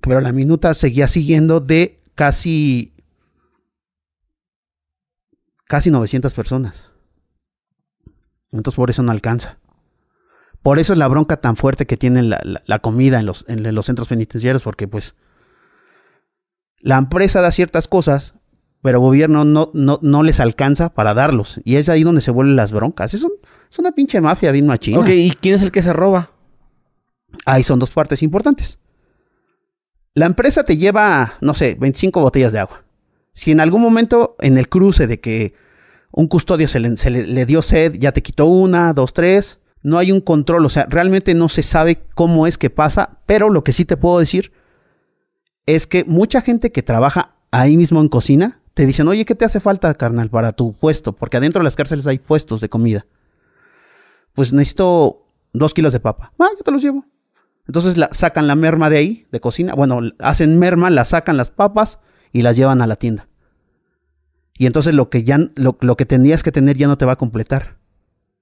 [0.01, 2.93] Pero la minuta seguía siguiendo de casi,
[5.65, 6.92] casi 900 personas.
[8.53, 9.57] Entonces por eso no alcanza.
[10.61, 13.43] Por eso es la bronca tan fuerte que tiene la, la, la comida en los,
[13.49, 15.15] en los centros penitenciarios, porque pues
[16.79, 18.35] la empresa da ciertas cosas,
[18.81, 21.59] pero el gobierno no, no, no les alcanza para darlos.
[21.63, 23.13] Y es ahí donde se vuelven las broncas.
[23.13, 23.31] Es, un,
[23.69, 24.99] es una pinche mafia bien machina.
[24.99, 26.31] Ok, ¿y quién es el que se roba?
[27.45, 28.77] Ahí son dos partes importantes.
[30.13, 32.83] La empresa te lleva, no sé, 25 botellas de agua.
[33.33, 35.55] Si en algún momento en el cruce de que
[36.15, 39.97] un custodio se le, se le- dio sed, ya te quitó una, dos, tres, no
[39.97, 43.63] hay un control, o sea, realmente no se sabe cómo es que pasa, pero lo
[43.63, 44.53] que sí te puedo decir
[45.65, 49.45] es que mucha gente que trabaja ahí mismo en cocina te dicen, oye, ¿qué te
[49.45, 51.13] hace falta, carnal, para tu puesto?
[51.13, 53.05] Porque adentro de las cárceles hay puestos de comida.
[54.33, 56.33] Pues necesito dos kilos de papa.
[56.39, 57.05] Ah, yo te los llevo.
[57.67, 59.73] Entonces la, sacan la merma de ahí, de cocina.
[59.75, 61.99] Bueno, hacen merma, la sacan las papas
[62.31, 63.27] y las llevan a la tienda.
[64.63, 67.11] Y entonces lo que ya lo, lo que tenías que tener ya no te va
[67.11, 67.75] a completar.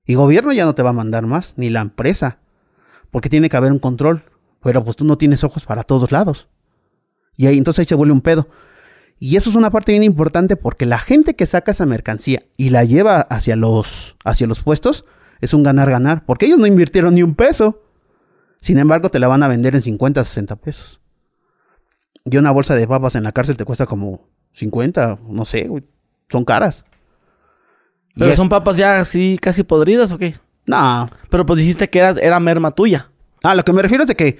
[0.05, 2.37] Y gobierno ya no te va a mandar más, ni la empresa.
[3.09, 4.23] Porque tiene que haber un control.
[4.61, 6.47] Pero pues tú no tienes ojos para todos lados.
[7.37, 8.47] Y ahí entonces ahí se vuelve un pedo.
[9.17, 12.69] Y eso es una parte bien importante porque la gente que saca esa mercancía y
[12.69, 15.05] la lleva hacia los, hacia los puestos
[15.39, 16.23] es un ganar-ganar.
[16.27, 17.81] Porque ellos no invirtieron ni un peso.
[18.59, 21.01] Sin embargo, te la van a vender en 50, 60 pesos.
[22.25, 25.67] Y una bolsa de papas en la cárcel te cuesta como 50, no sé.
[26.31, 26.83] Son caras.
[28.15, 30.35] Y ¿Pero es- son papas ya así casi podridas o qué?
[30.65, 31.09] No.
[31.29, 33.09] Pero pues dijiste que era, era merma tuya.
[33.43, 34.39] Ah, lo que me refiero es de que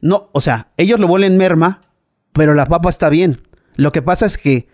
[0.00, 1.82] no, o sea, ellos lo vuelven merma,
[2.32, 3.42] pero la papa está bien.
[3.76, 4.68] Lo que pasa es que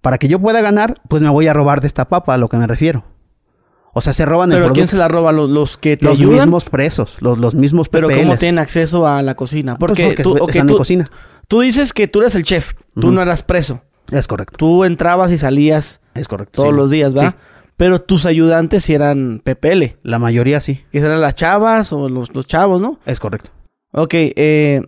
[0.00, 2.48] para que yo pueda ganar, pues me voy a robar de esta papa, a lo
[2.48, 3.04] que me refiero.
[3.94, 5.32] O sea, se roban el ¿Pero quién se la roba?
[5.32, 6.46] ¿Los, los que te Los ayudan?
[6.46, 8.38] mismos presos, los, los mismos Pero ¿cómo PPLs.
[8.38, 9.76] tienen acceso a la cocina?
[9.76, 11.10] Pues Porque, tú, están en tú- cocina.
[11.46, 12.72] tú dices que tú eres el chef.
[12.98, 13.82] Tú no eras preso.
[14.12, 14.56] Es correcto.
[14.58, 16.62] Tú entrabas y salías Es correcto.
[16.62, 16.76] todos sí.
[16.76, 17.34] los días, ¿verdad?
[17.76, 19.96] Pero tus ayudantes sí eran PPL.
[20.02, 20.84] La mayoría sí.
[20.92, 22.98] Que eran las chavas o los, los chavos, ¿no?
[23.06, 23.50] Es correcto.
[23.92, 24.82] Ok, eh,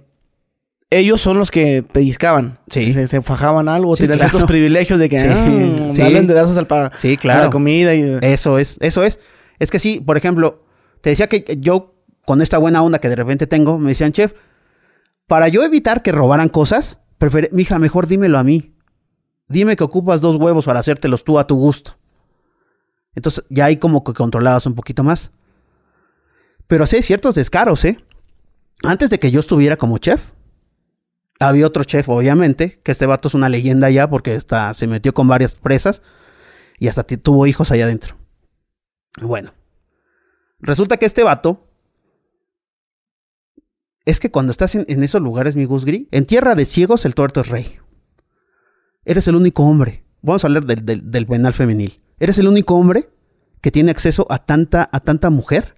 [0.90, 2.58] ellos son los que pellizcaban.
[2.70, 2.92] Sí.
[2.92, 4.30] Se, se fajaban algo, Sí, tenían claro.
[4.30, 6.26] ciertos privilegios de que Sí, ah, sí.
[6.26, 7.44] dedazos al pa- Sí, claro.
[7.44, 7.94] la comida.
[7.94, 9.18] Y, Eso es, eso es.
[9.58, 10.64] Es que sí, por ejemplo,
[11.00, 14.34] te decía que yo, con esta buena onda que de repente tengo, me decían, chef,
[15.26, 18.73] para yo evitar que robaran cosas, prefiero, mija, mejor dímelo a mí.
[19.48, 21.96] Dime que ocupas dos huevos para hacértelos tú a tu gusto.
[23.14, 25.30] Entonces, ya ahí como que controlabas un poquito más.
[26.66, 28.02] Pero sí hay ciertos descaros, ¿eh?
[28.83, 30.30] Antes de que yo estuviera como chef,
[31.40, 35.14] había otro chef, obviamente, que este vato es una leyenda ya porque está, se metió
[35.14, 36.02] con varias presas
[36.78, 38.16] y hasta tuvo hijos allá adentro.
[39.20, 39.52] Bueno,
[40.59, 41.68] resulta que este vato
[44.04, 47.14] es que cuando estás en, esos lugares, mi Gus Gris, en tierra de ciegos el
[47.14, 47.78] tuerto es rey.
[49.04, 50.04] Eres el único hombre.
[50.22, 52.00] Vamos a hablar del, del, del penal femenil.
[52.18, 53.08] Eres el único hombre
[53.60, 55.74] que tiene acceso a tanta, a tanta mujer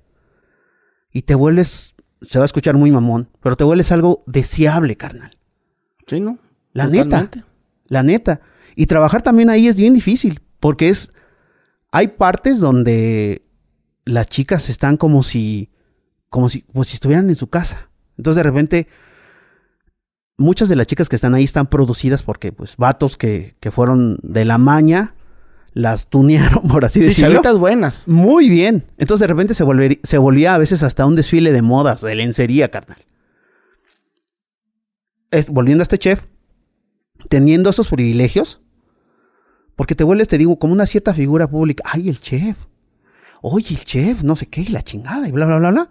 [1.12, 5.38] y te vuelves, se va a escuchar muy mamón, pero te vuelves algo deseable, carnal.
[6.06, 6.38] sí, ¿no?
[6.72, 7.38] La Totalmente.
[7.38, 7.48] neta.
[7.86, 8.40] La neta.
[8.74, 11.12] Y trabajar también ahí es bien difícil, porque es,
[11.90, 13.46] hay partes donde
[14.04, 15.70] las chicas están como si,
[16.28, 17.88] como si, como si estuvieran en su casa.
[18.18, 18.88] Entonces de repente,
[20.38, 24.18] muchas de las chicas que están ahí están producidas porque, pues, vatos que, que fueron
[24.22, 25.14] de la maña,
[25.72, 27.30] las tunearon, por así Sí, decirlo.
[27.30, 28.06] chavitas buenas.
[28.08, 28.84] Muy bien.
[28.98, 29.64] Entonces de repente se,
[30.02, 32.98] se volvía a veces hasta un desfile de modas, de lencería, carnal.
[35.30, 36.22] Es, volviendo a este chef,
[37.28, 38.60] teniendo esos privilegios,
[39.74, 41.82] porque te vuelves, te digo, como una cierta figura pública.
[41.86, 42.56] Ay, el chef.
[43.42, 45.90] Oye, el chef, no sé qué, y la chingada, y bla, bla, bla, bla.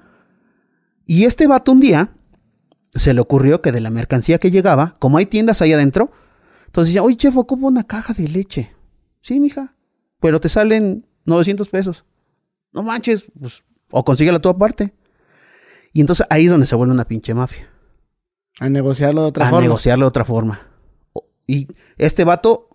[1.06, 2.10] Y este vato un día
[2.96, 6.12] se le ocurrió que de la mercancía que llegaba, como hay tiendas ahí adentro,
[6.68, 8.74] entonces decía, oye, chef, ocupo una caja de leche.
[9.22, 9.76] Sí, mija,
[10.20, 12.06] pero te salen 900 pesos.
[12.74, 14.94] No manches, pues, o consíguela tú aparte.
[15.94, 17.70] Y entonces ahí es donde se vuelve una pinche mafia.
[18.60, 19.62] A negociarlo de otra a forma.
[19.62, 20.62] negociarlo de otra forma.
[21.48, 22.70] Y este vato,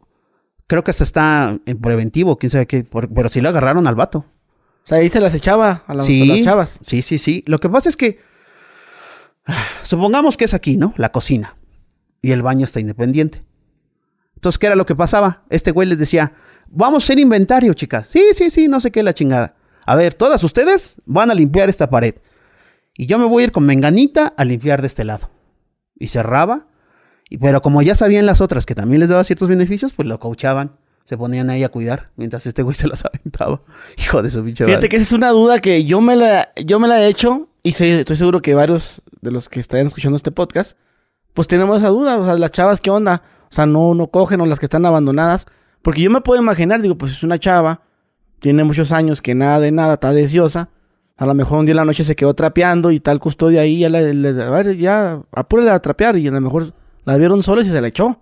[0.66, 3.94] creo que hasta está en preventivo, quién sabe qué, por- pero sí lo agarraron al
[3.94, 4.26] vato.
[4.82, 6.80] O sea, ahí se las echaba a las, a sí, las chavas.
[6.86, 7.44] sí, sí, sí.
[7.46, 8.18] Lo que pasa es que,
[9.82, 10.94] supongamos que es aquí, ¿no?
[10.96, 11.56] La cocina.
[12.22, 13.42] Y el baño está independiente.
[14.34, 15.44] Entonces, ¿qué era lo que pasaba?
[15.50, 16.32] Este güey les decía,
[16.68, 18.06] vamos a hacer inventario, chicas.
[18.06, 19.56] Sí, sí, sí, no sé qué, la chingada.
[19.84, 22.14] A ver, todas ustedes van a limpiar esta pared.
[22.96, 25.30] Y yo me voy a ir con Menganita a limpiar de este lado.
[25.98, 26.68] Y cerraba.
[27.28, 30.18] Y, pero como ya sabían las otras que también les daba ciertos beneficios, pues lo
[30.18, 30.78] coachaban.
[31.04, 33.60] Se ponían ahí a cuidar mientras este güey se las aventaba.
[33.98, 36.80] Hijo de su pinche Fíjate que esa es una duda que yo me la, yo
[36.80, 40.16] me la he hecho y sé- estoy seguro que varios de los que están escuchando
[40.16, 40.76] este podcast,
[41.34, 42.18] pues tenemos esa duda.
[42.18, 43.22] O sea, las chavas, ¿qué onda?
[43.50, 45.46] O sea, no, no cogen o las que están abandonadas.
[45.82, 47.82] Porque yo me puedo imaginar, digo, pues es una chava,
[48.40, 50.68] tiene muchos años que nada de nada, está deseosa.
[51.16, 53.80] A lo mejor un día en la noche se quedó trapeando y tal custodia ahí,
[53.80, 56.72] ya le- a ver, ya apúrele a trapear y a lo mejor
[57.04, 58.18] la vieron solas y se la echó.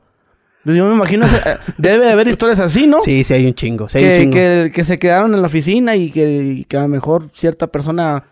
[0.64, 3.00] Entonces yo me imagino, eh, debe de haber historias así, ¿no?
[3.00, 3.88] Sí, sí hay un chingo.
[3.88, 4.32] Sí hay un que, chingo.
[4.32, 7.68] que, que se quedaron en la oficina y que, y que a lo mejor cierta
[7.68, 8.24] persona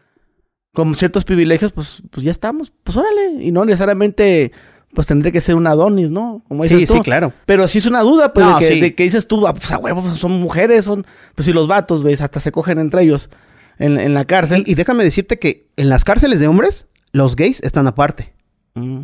[0.77, 3.43] con ciertos privilegios, pues, pues ya estamos, pues órale.
[3.43, 4.53] Y no necesariamente
[4.93, 6.43] pues tendría que ser un Adonis, ¿no?
[6.49, 7.33] Como dices sí, sí, claro.
[7.47, 10.33] Pero sí es una duda, pues, de, que, dices tú, ah, pues a huevos, son
[10.33, 11.07] mujeres, son...
[11.35, 12.21] Pues si los vatos, ¿ves?
[12.21, 13.31] Hasta se cogen entre ellos
[13.79, 14.65] en, la cárcel.
[14.67, 18.35] Y, déjame decirte que en las cárceles de hombres, los gays están aparte.
[18.75, 19.01] Mm.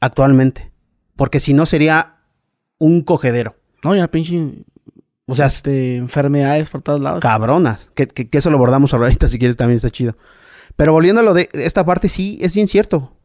[0.00, 0.70] Actualmente.
[1.16, 2.18] Porque si no sería
[2.78, 3.56] un cogedero.
[3.82, 4.64] No, ya pinche...
[5.26, 7.22] O sea, este, enfermedades por todos lados.
[7.22, 7.90] Cabronas.
[7.94, 10.16] Que, que, eso lo abordamos ahorita, si quieres, también está chido.
[10.78, 13.16] Pero volviendo a lo de esta parte, sí, es bien cierto.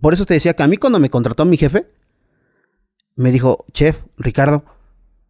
[0.00, 1.86] Por eso te decía que a mí cuando me contrató mi jefe,
[3.14, 4.64] me dijo, chef, Ricardo,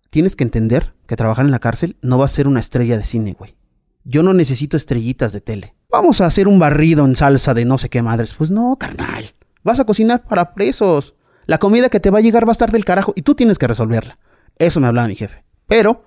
[0.08, 3.02] tienes que entender que trabajar en la cárcel no va a ser una estrella de
[3.02, 3.56] cine, güey.
[4.04, 5.74] Yo no necesito estrellitas de tele.
[5.90, 8.34] Vamos a hacer un barrido en salsa de no sé qué madres.
[8.34, 9.24] Pues no, carnal.
[9.64, 11.16] Vas a cocinar para presos.
[11.46, 13.58] La comida que te va a llegar va a estar del carajo y tú tienes
[13.58, 14.20] que resolverla.
[14.60, 15.42] Eso me hablaba mi jefe.
[15.66, 16.04] Pero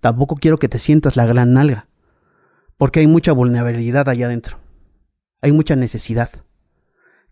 [0.00, 1.88] tampoco quiero que te sientas la gran nalga.
[2.78, 4.66] Porque hay mucha vulnerabilidad allá adentro.
[5.40, 6.30] Hay mucha necesidad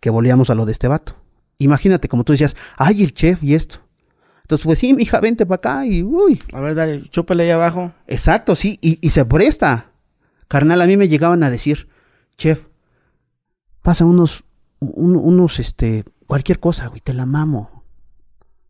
[0.01, 1.16] que volvíamos a lo de este vato.
[1.59, 3.81] Imagínate, como tú decías, ay, el chef y esto.
[4.42, 6.40] Entonces, pues sí, hija, vente para acá y uy.
[6.53, 7.92] A ver, dale, chúpale ahí abajo.
[8.07, 9.90] Exacto, sí, y, se presta.
[10.47, 11.88] Carnal, a mí me llegaban a decir,
[12.38, 12.66] chef,
[13.83, 14.45] pasa unos,
[14.79, 17.83] unos, este, cualquier cosa, güey, te la mamo.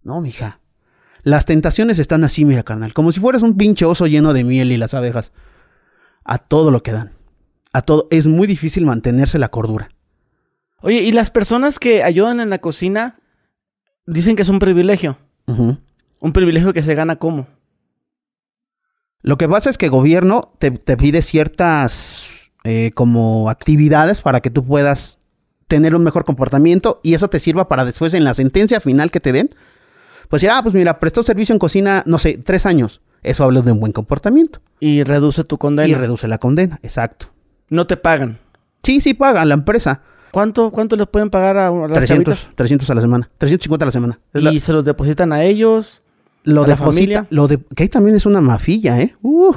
[0.03, 0.61] No, mija.
[1.23, 4.73] Las tentaciones están así, mira, carnal, como si fueras un pinche oso lleno de miel
[4.73, 5.33] y las abejas.
[6.25, 7.11] A todo lo que dan.
[7.77, 8.09] A todo.
[8.11, 9.91] Es muy difícil mantenerse la cordura.
[10.81, 13.19] Oye, ¿y las personas que ayudan en la cocina
[14.07, 15.19] dicen que es un privilegio?
[15.47, 17.49] Un privilegio que se gana cómo?
[19.21, 22.27] Lo que pasa es que el gobierno te, pide ciertas
[22.65, 25.19] eh, como actividades para que tú puedas
[25.69, 29.21] tener un mejor comportamiento y eso te sirva para después en la sentencia final que
[29.21, 29.51] te den.
[30.31, 33.03] Pues dirá, ah, pues mira, prestó servicio en cocina, no sé, tres años.
[33.23, 34.63] Eso habla de un buen comportamiento.
[34.81, 35.89] Y reduce tu condena.
[35.89, 37.36] Y reduce la condena, exacto.
[37.69, 38.39] No te pagan.
[38.83, 40.03] Sí, sí pagan la empresa.
[40.31, 43.31] ¿Cuánto, ¿Cuánto les pueden pagar a, las 300, 300 a la semana.
[43.39, 44.21] 350 a la semana.
[44.35, 46.03] ¿Y se los depositan a ellos?
[46.45, 49.17] Lo a deposita, lo de, que ahí también es una mafilla, ¿eh?
[49.23, 49.53] Uh,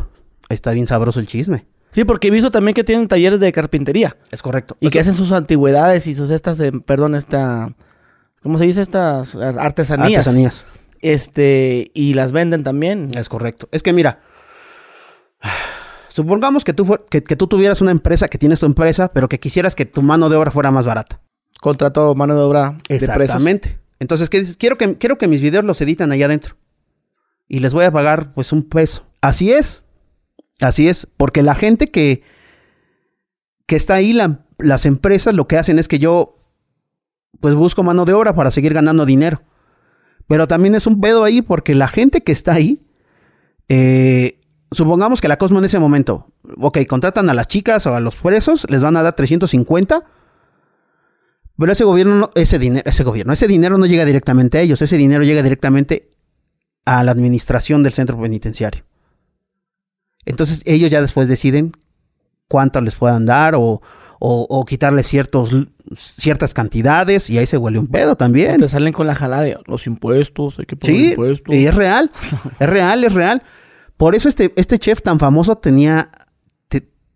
[0.49, 1.65] ahí está bien sabroso el chisme.
[1.91, 4.17] Sí, porque he visto también que tienen talleres de carpintería.
[4.31, 4.75] Es correcto.
[4.79, 7.75] Y que hacen sus antigüedades y sus estas, eh, perdón, esta,
[8.41, 8.81] ¿cómo se dice?
[8.81, 10.25] Estas artesanías.
[10.25, 10.65] Artesanías.
[11.01, 13.11] Este, y las venden también.
[13.15, 13.69] Es correcto.
[13.71, 14.19] Es que mira,
[16.09, 19.75] Supongamos que tú, que, tú tuvieras una empresa, que tienes tu empresa, pero que quisieras
[19.75, 21.21] que tu mano de obra fuera más barata.
[21.61, 23.79] Contrato mano de obra Exactamente.
[23.99, 24.57] Entonces, ¿qué dices?
[24.57, 26.55] Quiero que, quiero que mis videos los editan allá adentro.
[27.47, 29.05] Y les voy a pagar, pues, un peso.
[29.21, 29.83] Así es.
[30.61, 31.07] Así es.
[31.17, 32.23] Porque la gente que,
[33.67, 34.17] que está ahí,
[34.57, 36.39] las empresas, lo que hacen es que yo,
[37.39, 39.43] pues, busco mano de obra para seguir ganando dinero.
[40.27, 42.81] Pero también es un pedo ahí porque la gente que está ahí,
[43.67, 44.38] eh,
[44.71, 46.27] supongamos que la Cosmo en ese momento,
[46.57, 50.03] ok, contratan a las chicas o a los presos, les van a dar 350,
[51.57, 54.97] pero ese gobierno, ese dinero, ese gobierno, ese dinero no llega directamente a ellos, ese
[54.97, 56.09] dinero llega directamente
[56.85, 58.83] a la administración del centro penitenciario.
[60.25, 61.71] Entonces ellos ya después deciden
[62.47, 63.81] cuánto les puedan dar o,
[64.19, 65.51] o, quitarles ciertos,
[65.95, 68.57] ciertas cantidades y ahí se huele un pedo también.
[68.57, 71.55] Te salen con la jalada de los impuestos, hay que pagar sí, impuestos.
[71.55, 72.11] Y es real,
[72.59, 73.43] es real, es real.
[73.99, 76.09] Por eso este, este chef tan famoso tenía,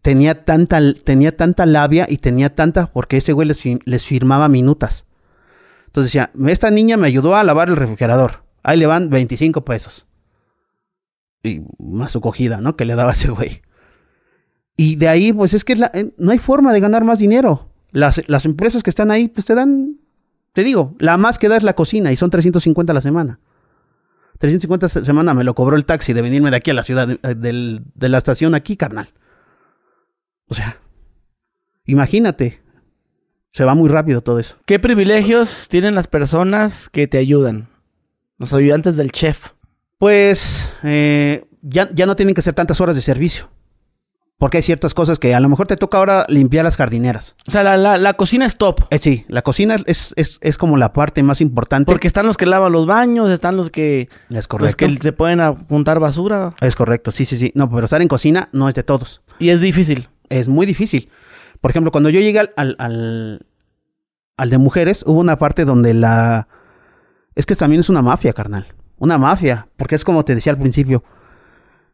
[0.01, 5.05] tenía, tanta, tenía tanta labia y tenía tanta, porque ese güey les, firmaba minutas.
[5.85, 8.43] Entonces decía, esta niña me ayudó a lavar el refrigerador.
[8.63, 10.07] Ahí le van 25 pesos.
[11.41, 12.75] Y más su cogida, ¿no?
[12.75, 13.61] Que le daba ese güey.
[14.75, 15.77] Y de ahí, pues es que
[16.17, 17.69] no hay forma de ganar más dinero.
[17.91, 20.01] Las, las, empresas que están ahí, pues te dan,
[20.51, 23.39] te digo, la más que da es la cocina y son 350 a la semana.
[24.43, 27.17] 350 semana me lo cobró el taxi de venirme de aquí a la ciudad, eh,
[27.33, 29.07] de, la estación aquí, carnal.
[30.49, 30.79] O sea,
[31.85, 32.61] imagínate.
[33.47, 34.57] Se va muy rápido todo eso.
[34.65, 37.69] ¿Qué privilegios tienen las personas que te ayudan?
[38.37, 39.51] Los ayudantes del chef.
[39.97, 43.49] Pues eh, ya, ya no tienen que ser tantas horas de servicio.
[44.43, 47.33] Porque hay ciertas cosas que a lo mejor te toca ahora limpiar las jardineras.
[47.47, 48.81] O sea, la, cocina es top.
[48.89, 51.89] Eh, sí, la cocina es, es, como la parte más importante.
[51.89, 54.09] Porque están los que lavan los baños, están los que...
[54.29, 54.85] Es correcto.
[54.85, 56.53] Los que se pueden apuntar basura.
[56.59, 57.53] Es correcto, sí, sí, sí.
[57.55, 59.21] No, pero estar en cocina no es de todos.
[59.39, 60.09] Y es difícil.
[60.27, 61.07] Es muy difícil.
[61.61, 63.45] Por ejemplo, cuando yo llegué al, al, al,
[64.35, 66.49] al de mujeres, hubo una parte donde la...
[67.33, 68.65] Es que también es una mafia, carnal.
[68.97, 69.69] Una mafia.
[69.77, 71.01] Porque es como te decía al principio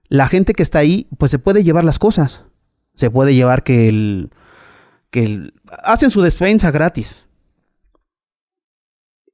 [0.09, 2.43] la gente que está ahí, pues se puede llevar las cosas.
[2.99, 4.29] Se puede llevar que el.
[5.09, 7.25] que el, hacen su despensa gratis.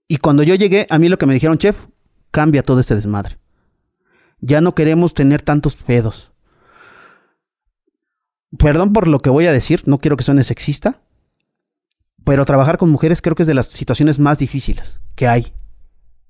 [0.07, 1.87] Y cuando yo llegué, a mí lo que me dijeron, chef,
[2.29, 3.39] cambia todo este desmadre.
[4.39, 6.31] Ya no queremos tener tantos pedos.
[8.55, 11.01] Perdón por lo que voy a decir, no quiero que suene sexista.
[12.23, 15.53] Pero trabajar con mujeres creo que es de las situaciones más difíciles que hay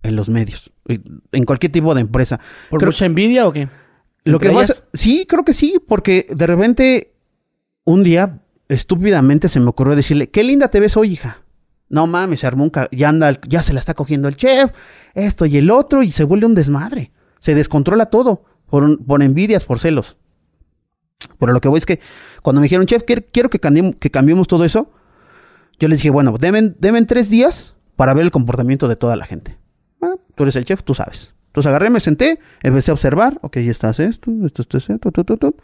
[0.04, 2.40] en los medios, en cualquier tipo de empresa.
[2.70, 3.68] ¿Por mucha envidia o qué?
[4.24, 7.15] Lo que pasa, sí, creo que sí, porque de repente
[7.86, 11.42] un día estúpidamente se me ocurrió decirle, qué linda te ves hoy, hija.
[11.88, 14.72] No mames, se armó un ya anda, ya se la está cogiendo el chef,
[15.14, 17.12] esto y el otro, y se vuelve un desmadre.
[17.40, 20.18] Se descontrola todo por, por envidias, por celos.
[21.40, 22.00] Pero lo que voy es que
[22.42, 24.92] cuando me dijeron, chef, quiero que cambiemos, que cambiemos todo eso,
[25.80, 29.26] yo les dije, bueno, deben, deben tres días para ver el comportamiento de toda la
[29.26, 29.58] gente.
[30.02, 31.34] Ah, tú eres el chef, tú sabes.
[31.48, 35.34] Entonces agarré, me senté, empecé a observar, ok, ya estás esto, esto, esto, esto, esto,
[35.34, 35.56] esto.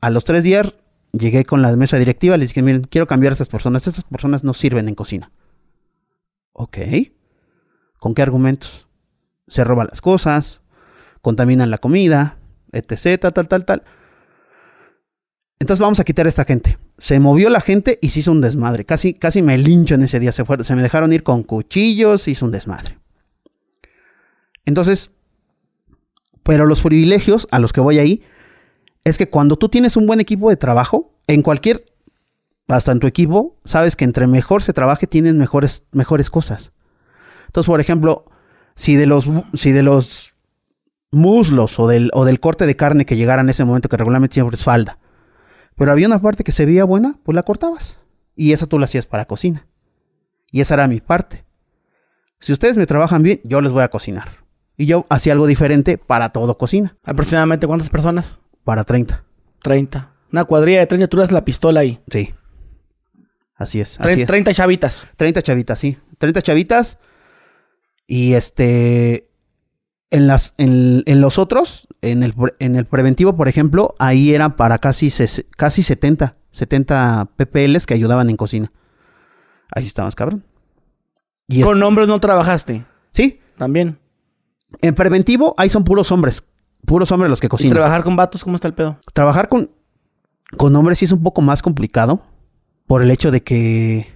[0.00, 0.74] A los tres días
[1.12, 4.44] llegué con la mesa directiva, les dije, miren, quiero cambiar a estas personas, estas personas
[4.44, 5.32] no sirven en cocina.
[6.52, 6.78] Ok.
[7.98, 8.86] ¿Con qué argumentos?
[9.48, 10.60] Se roban las cosas,
[11.22, 12.38] contaminan la comida,
[12.72, 13.82] etc., tal, tal, tal.
[15.58, 16.78] Entonces vamos a quitar a esta gente.
[16.98, 18.86] Se movió la gente y se hizo un desmadre.
[18.86, 20.32] Casi, casi me lincho en ese día.
[20.32, 22.98] Se, se me dejaron ir con cuchillos, se hizo un desmadre.
[24.64, 25.10] Entonces,
[26.42, 28.22] pero los privilegios a los que voy ahí
[29.04, 31.86] es que cuando tú tienes un buen equipo de trabajo, en cualquier,
[32.68, 36.72] hasta en tu equipo, sabes que entre mejor se trabaje tienes mejores, mejores cosas.
[37.46, 38.26] Entonces, por ejemplo,
[38.74, 40.34] si de los, si de los
[41.10, 44.34] muslos o del, o del corte de carne que llegara en ese momento, que regularmente
[44.34, 44.98] siempre es falda,
[45.76, 47.98] pero había una parte que se veía buena, pues la cortabas.
[48.36, 49.66] Y esa tú la hacías para cocina.
[50.52, 51.44] Y esa era mi parte.
[52.38, 54.28] Si ustedes me trabajan bien, yo les voy a cocinar.
[54.76, 56.96] Y yo hacía algo diferente para todo cocina.
[57.04, 58.38] ¿Aproximadamente cuántas personas?
[58.64, 59.24] Para 30.
[59.62, 60.12] 30.
[60.32, 62.00] Una cuadrilla de 30, tú eras la pistola ahí.
[62.10, 62.34] Sí.
[63.56, 64.00] Así es.
[64.00, 65.06] Así 30 chavitas.
[65.16, 65.98] 30 chavitas, sí.
[66.18, 66.98] 30 chavitas.
[68.06, 69.28] Y este.
[70.12, 74.78] En, las, en, los otros, en el, en el preventivo, por ejemplo, ahí eran para
[74.78, 75.08] casi,
[75.56, 78.72] casi 70, 70 PPLs que ayudaban en cocina.
[79.72, 80.44] Ahí estabas, cabrón.
[81.46, 82.84] Y ¿Con hombres no trabajaste?
[83.12, 83.40] Sí.
[83.56, 83.98] También.
[84.80, 86.42] En preventivo, ahí son puros hombres.
[86.86, 87.72] Puros hombres los que cocinan.
[87.72, 88.98] ¿Y trabajar con vatos cómo está el pedo?
[89.12, 89.70] Trabajar con,
[90.56, 92.22] con hombres sí es un poco más complicado
[92.86, 94.12] por el hecho de que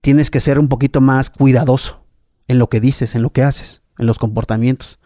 [0.00, 2.06] tienes que ser un poquito más cuidadoso
[2.46, 5.00] en lo que dices, en lo que haces, en los comportamientos.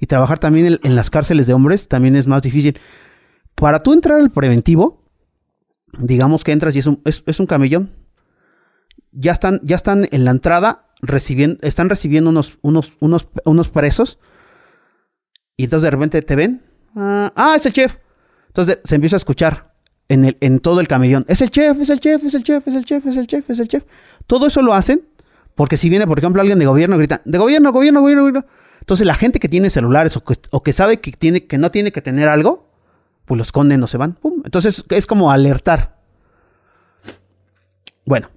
[0.00, 2.80] Y trabajar también en, las cárceles de hombres también es más difícil.
[3.54, 5.04] Para tú entrar al preventivo,
[5.98, 7.92] digamos que entras y es un, es, un camellón.
[9.12, 14.18] Ya están, ya están en la entrada recibiendo, están recibiendo unos, unos, unos, unos presos
[15.60, 16.62] y entonces de repente te ven.
[16.96, 17.98] Ah, ah, es el chef.
[18.46, 19.74] Entonces se empieza a escuchar
[20.08, 21.26] en, el, en todo el camellón.
[21.28, 23.50] Es el chef, es el chef, es el chef, es el chef, es el chef,
[23.50, 23.84] es el chef.
[24.26, 25.02] Todo eso lo hacen
[25.54, 28.46] porque si viene, por ejemplo, alguien de gobierno grita, de gobierno, gobierno, gobierno, gobierno.
[28.78, 32.00] Entonces la gente que tiene celulares o que, sabe que, tiene, que no tiene que
[32.00, 32.66] tener algo,
[33.26, 34.16] pues los esconden o se van.
[34.46, 35.98] Entonces es como alertar.
[38.06, 38.30] Bueno,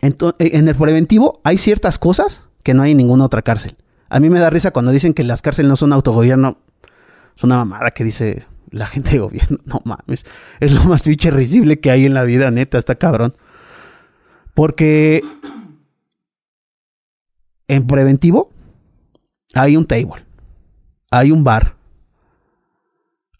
[0.00, 3.76] en el preventivo hay ciertas cosas que no hay en ninguna otra cárcel.
[4.08, 6.58] A mí me da risa cuando dicen que las cárceles no son autogobierno.
[7.36, 9.58] Es una mamada que dice la gente de gobierno.
[9.66, 10.26] No mames.
[10.60, 12.78] Es lo más pinche risible que hay en la vida, neta.
[12.78, 13.36] Está cabrón.
[14.54, 15.22] Porque
[17.68, 18.52] en preventivo
[19.54, 20.24] hay un table.
[21.10, 21.76] Hay un bar.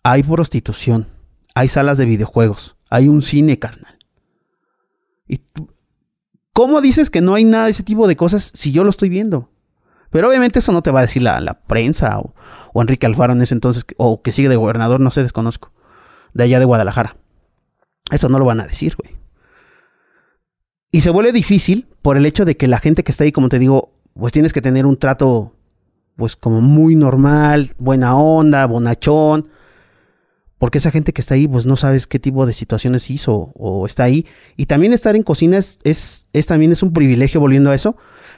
[0.03, 1.07] Hay prostitución.
[1.55, 2.77] Hay salas de videojuegos.
[2.91, 3.99] Hay un cine, carnal.
[5.27, 5.41] ¿Y
[6.53, 9.09] cómo dices que no hay nada de ese tipo de cosas si yo lo estoy
[9.09, 9.51] viendo?
[10.15, 12.35] Pero obviamente eso no te va a decir la, prensa o,
[12.81, 15.73] Enrique Alfaro en ese entonces, o que sigue de gobernador, no sé, desconozco,
[16.35, 17.17] de allá de Guadalajara.
[18.13, 19.17] Eso no lo van a decir, güey.
[20.93, 23.49] Y se vuelve difícil por el hecho de que la gente que está ahí, como
[23.49, 25.57] te digo, pues tienes que tener un trato,
[26.15, 29.49] pues como muy normal, buena onda, bonachón.
[30.59, 33.85] Porque esa gente que está ahí, pues no sabes qué tipo de situaciones hizo o
[33.85, 34.27] está ahí.
[34.57, 37.97] Y también estar en cocina es, es, es también es un privilegio volviendo a eso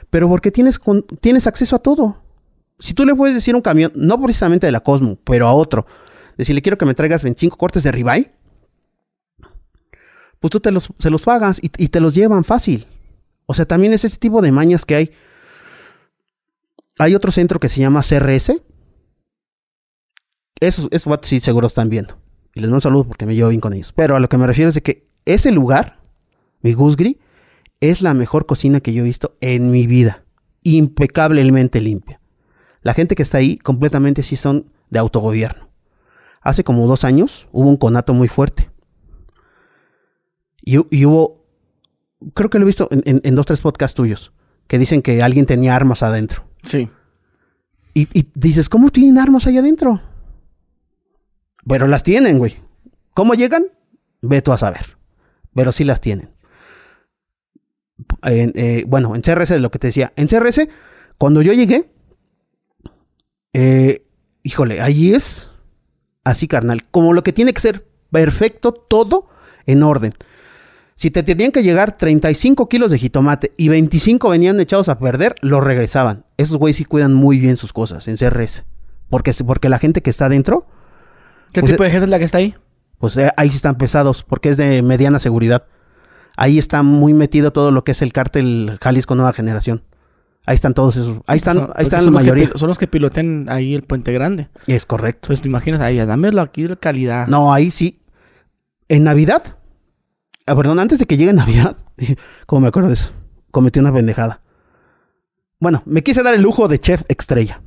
[0.09, 0.79] pero porque tienes,
[1.21, 2.21] tienes acceso a todo.
[2.79, 5.85] Si tú le puedes decir un camión, no precisamente de la Cosmo, pero a otro,
[6.37, 8.31] decirle quiero que me traigas 25 cortes de ribeye,
[10.39, 12.87] pues tú te los, se los pagas y, te los llevan fácil.
[13.45, 15.11] O sea, también es ese tipo de mañas que hay.
[16.99, 18.61] Hay otro centro que se llama CRS.
[20.59, 22.17] Eso, eso sí seguro están viendo.
[22.53, 23.93] Y les mando un saludo porque me llevo bien con ellos.
[23.93, 25.99] Pero a lo que me refiero es de que ese lugar,
[26.61, 27.19] mi Gusgri,
[27.81, 30.23] es la mejor cocina que yo he visto en mi vida.
[30.63, 32.19] Impecablemente limpia.
[32.81, 35.69] La gente que está ahí completamente sí son de autogobierno.
[36.41, 38.69] Hace como dos años hubo un conato muy fuerte.
[40.63, 41.45] Y, hubo,
[42.33, 44.33] creo que lo he visto en, en, dos, tres podcasts tuyos,
[44.67, 46.45] que dicen que alguien tenía armas adentro.
[46.61, 46.89] Sí.
[47.93, 50.01] Y, y dices, ¿cómo tienen armas ahí adentro?
[51.65, 52.57] Pero las tienen, güey.
[53.13, 53.67] ¿Cómo llegan?
[54.21, 54.97] Ve tú a saber.
[55.53, 56.36] Pero sí las tienen
[58.23, 60.13] eh, bueno, en CRS es lo que te decía.
[60.15, 60.67] En CRS,
[61.17, 61.89] cuando yo llegué,
[63.53, 64.05] eh,
[64.43, 65.49] híjole, ahí es
[66.23, 66.83] así, carnal.
[66.91, 69.27] Como lo que tiene que ser perfecto, todo
[69.65, 70.13] en orden.
[70.95, 75.35] Si te tenían que llegar 35 kilos de jitomate y 25 venían echados a perder,
[75.41, 76.25] los regresaban.
[76.37, 78.63] Esos güeyes sí cuidan muy bien sus cosas en CRS.
[79.09, 80.65] Porque, porque la gente que está adentro.
[81.53, 82.55] ¿Qué pues, tipo de gente es la que está ahí?
[82.97, 85.65] Pues eh, ahí sí están pesados, porque es de mediana seguridad.
[86.37, 89.83] Ahí está muy metido todo lo que es el cártel Jalisco Nueva Generación.
[90.45, 91.17] Ahí están todos esos.
[91.25, 92.51] Ahí están, ahí están la mayoría.
[92.53, 94.47] son los que piloten ahí el Puente Grande.
[94.67, 95.27] Es correcto.
[95.27, 97.27] Pues te imaginas ahí, dámelo aquí de calidad.
[97.27, 97.99] No, ahí sí.
[98.87, 99.57] En Navidad.
[100.45, 101.75] Ah, perdón, antes de que llegue Navidad.
[102.45, 103.09] como me acuerdo de eso.
[103.49, 104.41] Cometí una pendejada.
[105.59, 107.61] Bueno, me quise dar el lujo de chef estrella.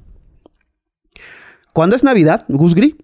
[1.73, 2.97] Cuando es Navidad, Gusgri,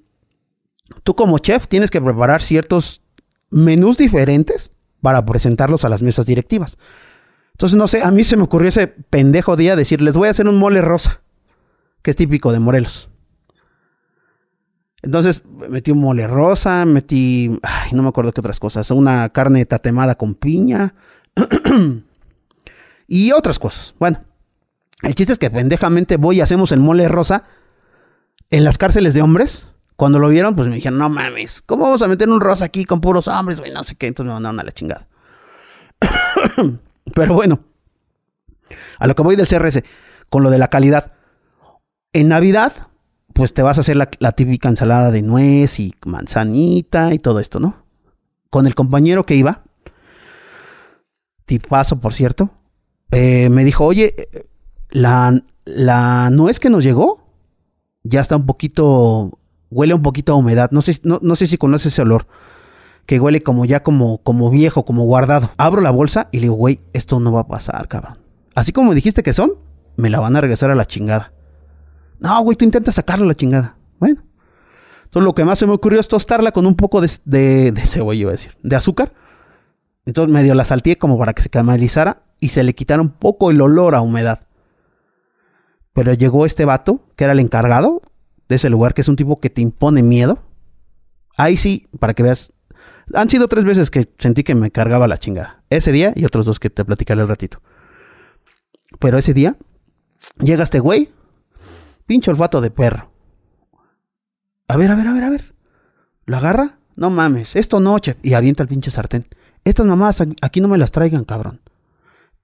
[1.03, 3.03] tú como chef tienes que preparar ciertos
[3.51, 4.71] menús diferentes
[5.07, 6.79] para presentarlos a las mesas directivas.
[7.53, 10.33] Entonces, no sé, a mí se me ocurrió ese pendejo día decir, les voy a
[10.33, 11.21] hacer un mole rosa,
[12.03, 13.09] que es típico de Morelos.
[15.03, 19.65] Entonces, metí un mole rosa, metí, ay, no me acuerdo qué otras cosas, una carne
[19.65, 20.97] tatemada con piña
[23.07, 23.95] y otras cosas.
[24.01, 24.25] Bueno,
[25.03, 27.45] el chiste es que pendejamente voy y hacemos el mole rosa
[28.51, 29.69] en las cárceles de hombres.
[29.97, 32.85] Cuando lo vieron, pues me dijeron, no mames, ¿cómo vamos a meter un rosa aquí
[32.85, 33.61] con puros hombres?
[33.73, 35.09] no sé qué, entonces me mandaron a la chingada.
[37.15, 37.61] Pero bueno,
[38.99, 39.83] a lo que voy del CRS,
[40.29, 41.13] con lo de la calidad.
[42.13, 42.73] En Navidad,
[43.33, 47.61] pues te vas a hacer la, típica ensalada de nuez y manzanita y todo esto,
[47.61, 47.85] ¿no?
[48.51, 49.65] Con el compañero que iba,
[51.45, 52.51] tipazo, por cierto,
[53.11, 54.15] eh, me dijo, oye,
[54.91, 57.27] la, la nuez que nos llegó
[58.03, 59.39] ya está un poquito,
[59.71, 60.71] huele un poquito a humedad.
[60.71, 62.27] No sé, no, no sé si conoces ese olor
[63.07, 65.53] que huele como ya como, como viejo, como guardado.
[65.57, 68.19] Abro la bolsa y le digo, güey, esto no va a pasar, cabrón.
[68.55, 69.55] Así como dijiste que son,
[69.97, 71.33] me la van a regresar a la chingada.
[72.19, 73.77] No, güey, tú intentas sacarla a la chingada.
[73.99, 74.23] Bueno.
[75.05, 78.21] Entonces lo que más se me ocurrió es tostarla con un poco de, de, cebolla,
[78.21, 79.12] iba a decir, de azúcar.
[80.05, 83.51] Entonces medio la salteé como para que se caramelizara y se le quitara un poco
[83.51, 84.41] el olor a humedad.
[85.93, 88.03] Pero llegó este vato, que era el encargado
[88.49, 90.43] de ese lugar, que es un tipo que te impone miedo.
[91.37, 92.53] Ahí sí, para que veas
[93.15, 95.63] han sido tres veces que sentí que me cargaba la chingada.
[95.71, 97.61] Ese día y otros dos que te platicaré al ratito.
[98.99, 99.57] Pero ese día,
[100.39, 101.13] llega este güey,
[102.07, 103.11] pinche olfato de perro.
[104.69, 105.55] A ver, a ver, a ver, a ver.
[106.25, 106.79] ¿Lo agarra?
[106.97, 109.27] No mames, esto no, Y avienta el pinche sartén.
[109.65, 111.61] Estas mamás aquí no me las traigan, cabrón.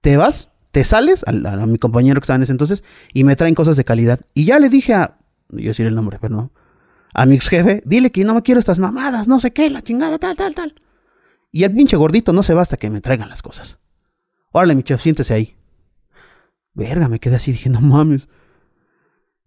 [0.01, 2.83] Te vas, te sales, a, a mi compañero que estaba en ese entonces,
[3.13, 4.19] y me traen cosas de calidad.
[4.33, 5.17] Y ya le dije a.
[5.49, 6.51] Yo decir el nombre, pero no
[7.13, 9.81] a mi ex jefe, dile que no me quiero estas mamadas, no sé qué, la
[9.81, 10.75] chingada, tal, tal, tal.
[11.51, 13.77] Y el pinche gordito no se basta que me traigan las cosas.
[14.51, 15.55] Órale, mi chef, siéntese ahí.
[16.73, 18.27] Verga, me quedé así, dije, no mames.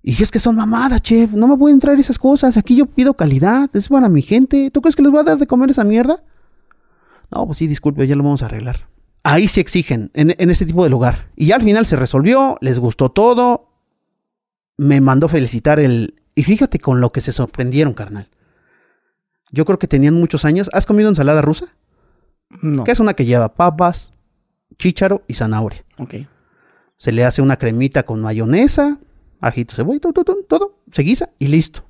[0.03, 2.57] Y es que son mamadas, chef, no me pueden traer esas cosas.
[2.57, 4.71] Aquí yo pido calidad, es para mi gente.
[4.71, 6.23] ¿Tú crees que les voy a dar de comer esa mierda?
[7.33, 8.89] No, pues sí, disculpe, ya lo vamos a arreglar.
[9.25, 11.33] Ahí sí exigen, en, en ese tipo de lugar.
[11.35, 13.76] Y ya al final se resolvió, les gustó todo.
[14.77, 18.29] Me mandó felicitar el, y fíjate con lo que se sorprendieron, carnal.
[19.51, 20.69] Yo creo que tenían muchos años.
[20.73, 21.67] ¿Has comido ensalada rusa?
[22.63, 22.85] No.
[22.85, 24.13] Que es una que lleva papas,
[24.79, 25.85] chícharo y zanahoria.
[25.99, 26.15] Ok.
[26.97, 28.99] Se le hace una cremita con mayonesa,
[29.41, 31.85] ajito, cebolla, todo, todo, todo, se guisa y listo.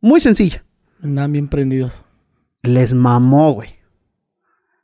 [0.00, 0.64] Muy sencilla.
[1.02, 2.04] Andan bien prendidos.
[2.62, 3.70] Les mamó, güey.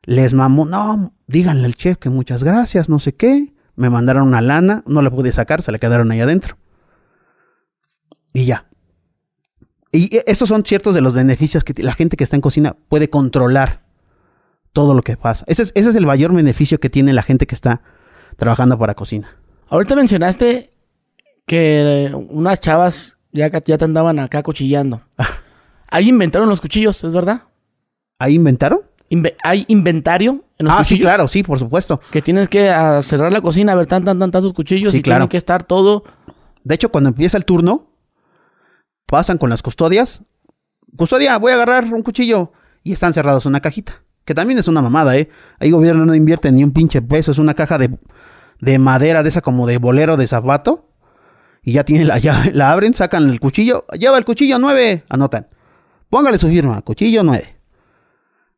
[0.04, 0.66] Les mamó.
[0.66, 3.54] No, díganle al chef que muchas gracias, no sé qué.
[3.76, 6.56] Me mandaron una lana, no la pude sacar, se la quedaron ahí adentro.
[8.32, 8.66] Y ya.
[9.92, 12.76] Y e, estos son ciertos de los beneficios que la gente que está en cocina
[12.88, 13.82] puede controlar
[14.72, 15.44] todo lo que pasa.
[15.48, 17.82] Ese es, ese es el mayor beneficio que tiene la gente que está
[18.36, 19.36] trabajando para cocina.
[19.68, 20.72] Ahorita mencionaste
[21.46, 25.00] que unas chavas ya, ya te andaban acá cuchillando.
[25.88, 27.42] Ahí inventaron los cuchillos, ¿es verdad?
[28.18, 28.80] ¿Ahí inventaron?
[29.42, 32.00] hay inventario en los ah, sí, claro, sí, por supuesto.
[32.12, 35.02] Que tienes que ah, cerrar la cocina, a ver tan, tan, tan, tantos cuchillos y
[35.02, 36.04] tienen que estar todo.
[36.62, 37.89] De hecho, cuando empieza el turno,
[39.10, 40.22] pasan con las custodias.
[40.96, 42.52] Custodia, voy a agarrar un cuchillo.
[42.82, 44.02] Y están cerrados una cajita.
[44.24, 45.28] Que también es una mamada, ¿eh?
[45.58, 47.32] Ahí gobierno no invierte ni un pinche peso.
[47.32, 47.98] Es una caja de,
[48.60, 50.88] de madera de esa como de bolero de zapato.
[51.62, 52.52] Y ya tienen la llave.
[52.54, 53.84] La abren, sacan el cuchillo.
[53.98, 55.04] Lleva el cuchillo 9.
[55.08, 55.48] Anotan.
[56.08, 56.80] Póngale su firma.
[56.82, 57.56] Cuchillo 9.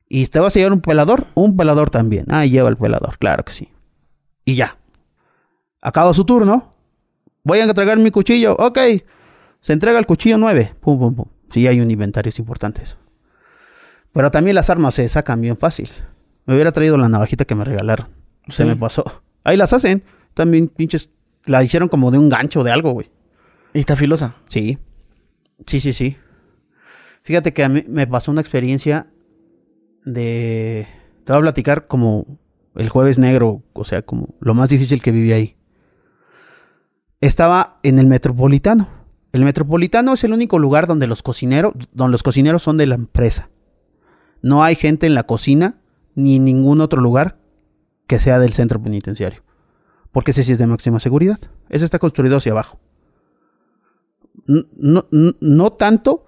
[0.08, 1.26] ¿Y te vas a llevar un pelador?
[1.34, 2.26] Un pelador también.
[2.28, 3.16] Ah, lleva el pelador.
[3.18, 3.70] Claro que sí.
[4.44, 4.76] Y ya.
[5.80, 6.74] Acaba su turno.
[7.42, 8.54] Voy a entregar mi cuchillo.
[8.58, 8.78] Ok.
[9.62, 10.74] Se entrega el cuchillo 9.
[10.80, 11.26] Pum, pum, pum.
[11.50, 12.82] Sí, hay un inventario, es importante.
[14.12, 15.88] Pero también las armas se sacan bien fácil.
[16.44, 18.08] Me hubiera traído la navajita que me regalaron.
[18.48, 19.22] Se me pasó.
[19.44, 20.02] Ahí las hacen.
[20.34, 21.10] También pinches.
[21.44, 23.10] La hicieron como de un gancho de algo, güey.
[23.72, 24.34] ¿Y está filosa?
[24.48, 24.78] Sí.
[25.66, 26.16] Sí, sí, sí.
[27.22, 29.06] Fíjate que a mí me pasó una experiencia
[30.04, 30.88] de...
[31.24, 32.26] Te voy a platicar como
[32.74, 35.56] el jueves negro, o sea, como lo más difícil que viví ahí.
[37.20, 39.01] Estaba en el metropolitano.
[39.32, 42.94] El metropolitano es el único lugar donde los cocineros, donde los cocineros son de la
[42.94, 43.48] empresa.
[44.42, 45.76] No hay gente en la cocina
[46.14, 47.38] ni en ningún otro lugar
[48.06, 49.42] que sea del centro penitenciario.
[50.10, 51.38] Porque ese sí es de máxima seguridad.
[51.70, 52.78] Ese está construido hacia abajo.
[54.44, 56.26] No, no, tanto,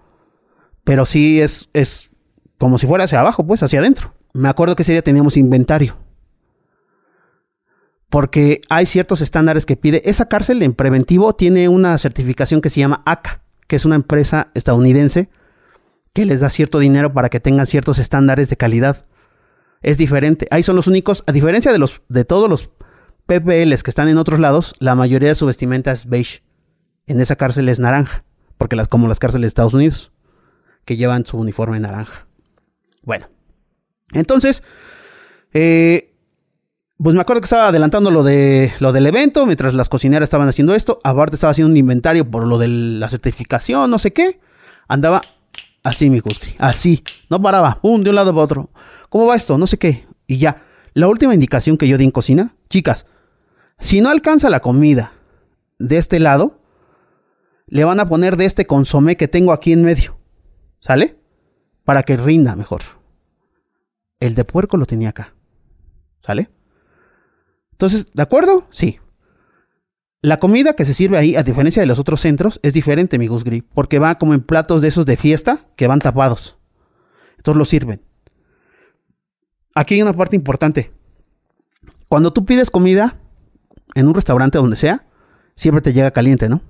[0.84, 2.10] pero sí es, es
[2.58, 4.14] como si fuera hacia abajo, pues hacia adentro.
[4.32, 5.96] Me acuerdo que ese día teníamos inventario.
[8.14, 10.00] Porque hay ciertos estándares que pide.
[10.04, 14.52] Esa cárcel en preventivo tiene una certificación que se llama ACA, que es una empresa
[14.54, 15.30] estadounidense
[16.12, 19.04] que les da cierto dinero para que tengan ciertos estándares de calidad.
[19.82, 20.46] Es diferente.
[20.52, 22.70] Ahí son los únicos, a diferencia de los de todos los
[23.26, 26.44] PPLs que están en otros lados, la mayoría de su vestimenta es beige.
[27.08, 28.22] En esa cárcel es naranja,
[28.58, 30.12] porque las, como las cárceles de Estados Unidos,
[30.84, 32.28] que llevan su uniforme naranja.
[33.02, 33.28] Bueno,
[34.12, 34.62] entonces,
[35.52, 36.13] eh,
[37.04, 40.48] pues me acuerdo que estaba adelantando lo, de, lo del evento, mientras las cocineras estaban
[40.48, 41.00] haciendo esto.
[41.04, 44.40] Aparte estaba haciendo un inventario por lo de la certificación, no sé qué.
[44.88, 45.20] Andaba
[45.82, 47.04] así, mi cuscri, así.
[47.28, 48.70] No paraba, pum, de un lado para otro.
[49.10, 49.58] ¿Cómo va esto?
[49.58, 50.06] No sé qué.
[50.26, 50.62] Y ya.
[50.94, 53.04] La última indicación que yo di en cocina, chicas,
[53.78, 55.12] si no alcanza la comida
[55.78, 56.62] de este lado,
[57.66, 60.16] le van a poner de este consomé que tengo aquí en medio.
[60.80, 61.18] ¿Sale?
[61.84, 62.80] Para que rinda mejor.
[64.20, 65.34] El de puerco lo tenía acá.
[66.24, 66.53] ¿Sale?
[67.74, 68.68] Entonces, ¿de acuerdo?
[68.70, 69.00] Sí.
[70.22, 73.26] La comida que se sirve ahí, a diferencia de los otros centros, es diferente, mi
[73.26, 76.56] Gris, porque va como en platos de esos de fiesta que van tapados.
[77.36, 78.00] Entonces lo sirven.
[79.74, 80.92] Aquí hay una parte importante.
[82.08, 83.18] Cuando tú pides comida
[83.94, 85.04] en un restaurante donde sea,
[85.56, 86.62] siempre te llega caliente, ¿no?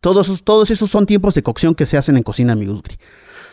[0.00, 2.98] Todos esos, todos esos son tiempos de cocción que se hacen en cocina, mi Gris.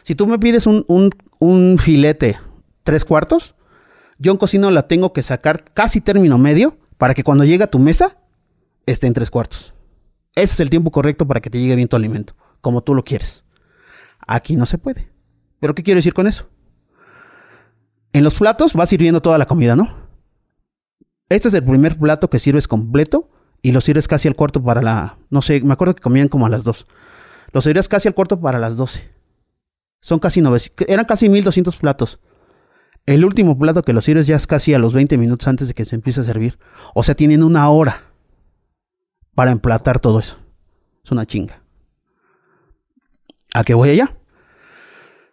[0.03, 1.09] Si tú me pides un, un,
[1.39, 2.39] un filete
[2.83, 3.56] tres cuartos,
[4.19, 7.71] yo en cocina la tengo que sacar casi término medio para que cuando llegue a
[7.71, 8.17] tu mesa
[8.85, 9.73] esté en tres cuartos.
[10.35, 13.03] Ese es el tiempo correcto para que te llegue bien tu alimento, como tú lo
[13.03, 13.43] quieres.
[14.25, 15.09] Aquí no se puede.
[15.59, 16.49] ¿Pero qué quiero decir con eso?
[18.13, 20.07] En los platos vas sirviendo toda la comida, ¿no?
[21.29, 23.29] Este es el primer plato que sirves completo
[23.61, 25.17] y lo sirves casi al cuarto para la...
[25.29, 26.87] No sé, me acuerdo que comían como a las dos.
[27.51, 29.09] Lo sirves casi al cuarto para las doce.
[30.01, 30.87] Son casi 900...
[30.87, 32.19] Eran casi 1200 platos.
[33.07, 35.73] El último plato que lo sirves ya es casi a los 20 minutos antes de
[35.73, 36.59] que se empiece a servir.
[36.93, 38.03] O sea, tienen una hora
[39.33, 40.37] para emplatar todo eso.
[41.05, 41.63] Es una chinga.
[43.53, 44.11] ¿A qué voy allá?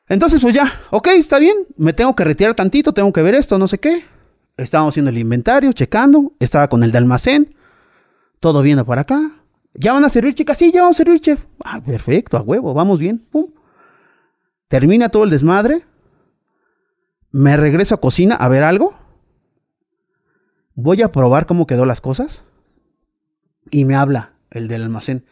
[0.08, 1.56] Entonces, pues ya, ok, está bien.
[1.76, 4.04] Me tengo que retirar tantito, tengo que ver esto, no sé qué.
[4.56, 6.32] Estábamos haciendo el inventario, checando.
[6.38, 7.56] Estaba con el de almacén.
[8.38, 9.20] Todo viendo para acá.
[9.74, 10.58] ¿Ya van a servir, chicas?
[10.58, 11.44] Sí, ya vamos a servir, chef.
[11.64, 13.18] Ah, perfecto, a huevo, vamos bien.
[13.18, 13.46] Pum.
[14.68, 15.84] Termina todo el desmadre
[17.34, 18.94] me regreso a cocina a ver algo.
[20.76, 22.44] Voy a probar cómo quedó las cosas.
[23.72, 25.24] Y me habla el del almacén.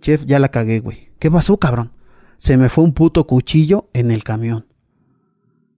[0.00, 1.10] Chef, ya la cagué, güey.
[1.18, 1.92] ¿Qué pasó, cabrón?
[2.38, 4.68] Se me fue un puto cuchillo en el camión.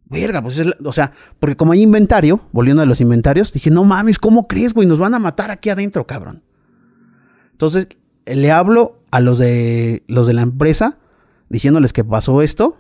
[0.05, 3.83] Verga, pues es, o sea, porque como hay inventario, volviendo a los inventarios, dije, no
[3.83, 4.87] mames, ¿cómo crees, güey?
[4.87, 6.45] Nos van a matar aquí adentro, cabrón.
[7.51, 7.89] Entonces,
[8.25, 10.99] le hablo a los de los de la empresa
[11.49, 12.77] diciéndoles que pasó esto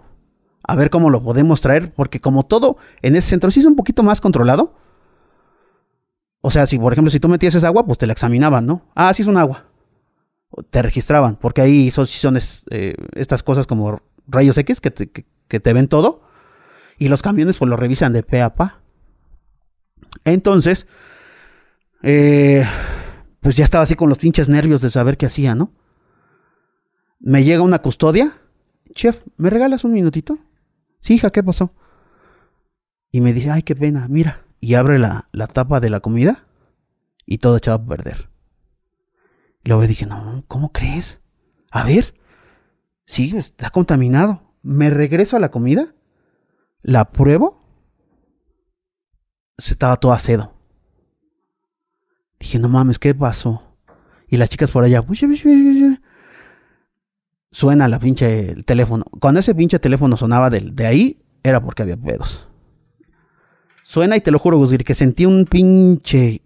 [0.65, 3.77] a ver cómo lo podemos traer, porque como todo en ese centro sí es un
[3.77, 4.75] poquito más controlado.
[6.41, 8.91] O sea, si por ejemplo, si tú metías agua, pues te la examinaban, ¿no?
[8.95, 9.67] Ah, sí es un agua.
[10.71, 12.39] Te registraban, porque ahí son, son
[12.71, 16.23] eh, estas cosas como rayos X que te, que, te, ven todo.
[16.99, 18.81] Y los camiones pues lo revisan de pe a pa.
[20.25, 20.87] Entonces,
[22.03, 22.65] eh,
[23.41, 25.73] pues ya estaba así con los pinches nervios de saber qué hacía, ¿no?
[27.19, 28.33] Me llega una custodia.
[28.95, 30.39] Chef, ¿me regalas un minutito?
[31.03, 31.75] Sí, hija, ¿qué pasó?
[33.11, 34.47] Y me dice, ay, qué pena, mira.
[34.61, 36.47] Y abre la, tapa de la comida
[37.27, 38.31] y todo echado a perder.
[39.65, 41.21] Y luego dije, no, ¿cómo crees?
[41.73, 42.15] A ver.
[43.05, 44.55] Sí, está contaminado.
[44.63, 45.93] Me regreso a la comida,
[46.83, 47.61] la pruebo,
[49.59, 50.55] se estaba todo acedo.
[52.39, 53.77] Dije, no mames, ¿qué pasó?
[54.29, 55.03] Y las chicas por allá,
[57.53, 59.05] suena la pinche teléfono.
[59.21, 62.49] Cuando ese pinche teléfono sonaba de, ahí, era porque había pedos.
[63.85, 66.43] Suena y te lo juro, Gusgir, que sentí un pinche.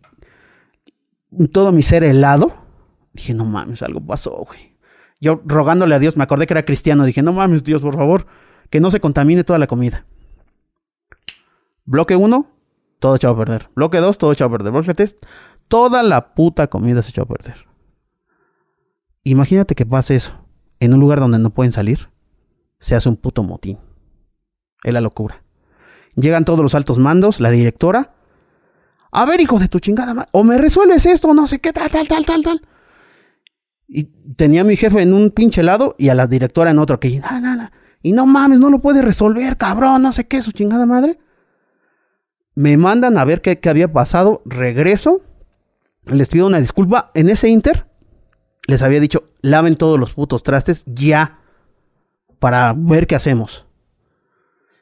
[1.53, 2.55] Todo mi ser helado.
[3.13, 4.77] Dije, no mames, algo pasó, güey.
[5.21, 7.05] Yo rogándole a Dios, me acordé que era cristiano.
[7.05, 8.27] Dije, no mames, Dios, por favor,
[8.69, 10.05] que no se contamine toda la comida.
[11.85, 12.51] Bloque 1,
[12.99, 13.71] todo echado a perder.
[13.75, 14.73] Bloque 2, todo echado a perder.
[14.73, 15.17] Bloque 3,
[15.69, 17.65] toda la puta comida se echó a perder.
[19.23, 20.46] Imagínate que pase eso
[20.87, 22.09] en un lugar donde no pueden salir.
[22.79, 23.79] Se hace un puto motín.
[24.83, 25.43] Es la locura.
[26.15, 28.15] Llegan todos los altos mandos, la directora.
[29.13, 32.09] A ver, hijo de tu chingada O me resuelves esto, no sé qué, tal, tal,
[32.09, 32.63] tal, tal, tal.
[33.89, 36.99] Y tenía a mi jefe en un pinche lado y a la directora en otro.
[36.99, 37.73] Que, nada, nada.
[38.03, 41.19] Y no mames, no lo puede resolver, cabrón, no sé qué, su chingada madre.
[42.55, 44.43] Me mandan a ver qué, qué había pasado.
[44.45, 45.23] Regreso.
[46.05, 47.11] Les pido una disculpa.
[47.15, 47.87] En ese inter,
[48.67, 51.39] les había dicho, laven todos los putos trastes ya.
[52.39, 53.65] Para ver qué hacemos.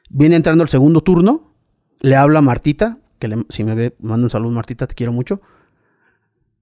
[0.09, 1.53] Viene entrando el segundo turno.
[1.99, 2.97] Le habla a Martita.
[3.19, 5.41] Que si me ve, manda un saludo, Martita, te quiero mucho.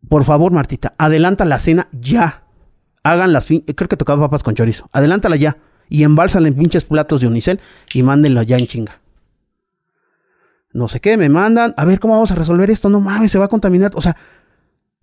[0.07, 2.43] Por favor, Martita, adelanta la cena ya.
[3.03, 4.89] Hagan las creo que tocaba papas con chorizo.
[4.91, 5.57] Adelántala ya.
[5.89, 7.59] Y embálsala en pinches platos de unicel
[7.93, 9.01] y mándenlo ya en chinga.
[10.71, 11.73] No sé qué, me mandan.
[11.77, 12.89] A ver, ¿cómo vamos a resolver esto?
[12.89, 13.91] No mames, se va a contaminar.
[13.95, 14.15] O sea,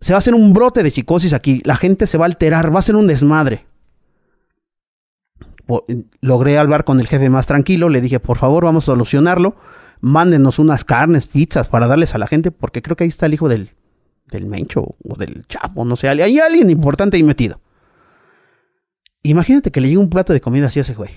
[0.00, 1.60] se va a hacer un brote de psicosis aquí.
[1.64, 3.66] La gente se va a alterar, va a ser un desmadre.
[6.20, 7.88] Logré hablar con el jefe más tranquilo.
[7.88, 9.56] Le dije, por favor, vamos a solucionarlo.
[10.00, 13.34] Mándenos unas carnes, pizzas para darles a la gente, porque creo que ahí está el
[13.34, 13.70] hijo del,
[14.30, 16.08] del Mencho o del Chapo, no sé.
[16.08, 17.60] Hay alguien importante ahí metido.
[19.22, 21.10] Imagínate que le llegue un plato de comida así a ese güey.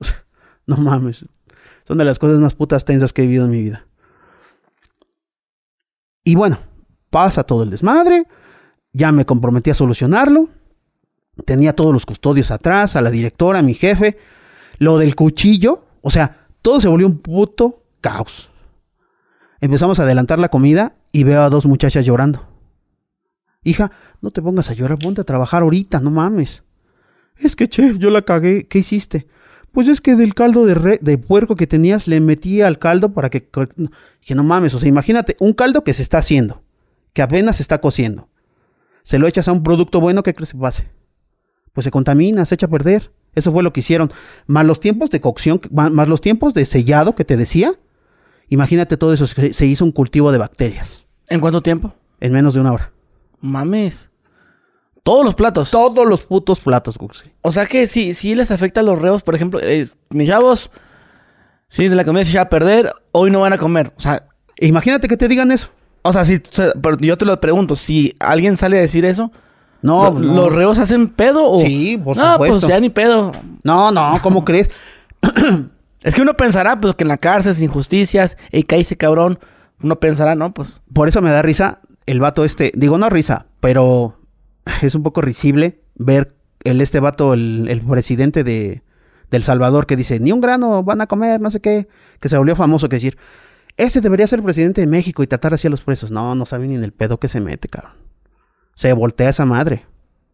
[0.66, 1.26] no mames.
[1.86, 3.86] Son de las cosas más putas tensas que he vivido en mi vida.
[6.24, 6.58] Y bueno,
[7.10, 8.26] pasa todo el desmadre.
[8.92, 10.48] Ya me comprometí a solucionarlo.
[11.44, 14.18] Tenía todos los custodios atrás, a la directora, a mi jefe.
[14.78, 15.84] Lo del cuchillo.
[16.00, 18.50] O sea, todo se volvió un puto caos.
[19.60, 22.46] Empezamos a adelantar la comida y veo a dos muchachas llorando.
[23.62, 23.92] Hija,
[24.22, 26.62] no te pongas a llorar, ponte a trabajar ahorita, no mames.
[27.36, 28.66] Es que, chef, yo la cagué.
[28.66, 29.26] ¿Qué hiciste?
[29.72, 33.30] Pues es que del caldo de, de puerco que tenías le metí al caldo para
[33.30, 33.48] que...
[34.20, 36.59] Dije, no mames, o sea, imagínate, un caldo que se está haciendo,
[37.12, 38.28] que apenas se está cociendo.
[39.02, 40.90] Se lo echas a un producto bueno, ¿qué crees que pase?
[41.72, 43.12] Pues se contamina, se echa a perder.
[43.34, 44.12] Eso fue lo que hicieron.
[44.46, 47.72] Más los tiempos de cocción, más los tiempos de sellado que te decía.
[48.48, 51.06] Imagínate todo eso, se hizo un cultivo de bacterias.
[51.28, 51.94] ¿En cuánto tiempo?
[52.18, 52.92] En menos de una hora.
[53.40, 54.10] Mames.
[55.02, 55.70] Todos los platos.
[55.70, 57.30] Todos los putos platos, Guxi.
[57.42, 60.70] O sea que si, si les afecta a los reos, por ejemplo, eh, mis chavos,
[61.68, 63.92] si de la comida se echa a perder, hoy no van a comer.
[63.96, 64.26] O sea.
[64.58, 65.70] Imagínate que te digan eso.
[66.02, 66.40] O sea, si
[67.00, 69.32] yo te lo pregunto, si alguien sale a decir eso,
[69.82, 71.60] no, ¿los reos hacen pedo o?
[71.60, 73.32] Sí, por no, pues ya ni pedo.
[73.62, 74.70] No, no, ¿cómo crees?
[76.02, 79.38] es que uno pensará, pues, que en la cárcel, sin injusticias, y ese cabrón,
[79.82, 80.52] uno pensará, ¿no?
[80.52, 80.82] Pues.
[80.92, 81.80] Por eso me da risa
[82.10, 84.18] el vato este, digo no risa, pero
[84.82, 86.34] es un poco risible ver
[86.64, 88.82] el este vato, el, presidente de,
[89.30, 91.88] El Salvador, que dice, ni un grano van a comer, no sé qué,
[92.20, 93.16] que se volvió famoso que decir,
[93.76, 96.10] ese debería ser el presidente de México y tratar así a los presos.
[96.10, 97.92] No, no sabe ni en el pedo que se mete, cabrón.
[98.74, 99.86] Se voltea esa madre.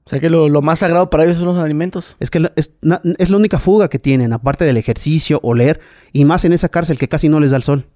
[0.05, 2.17] O sea que lo, más sagrado para ellos son los alimentos.
[2.21, 2.71] Es que es,
[3.19, 5.81] es, la única fuga que tienen, aparte del ejercicio, oler,
[6.13, 7.87] y más en esa cárcel que casi no les da el sol.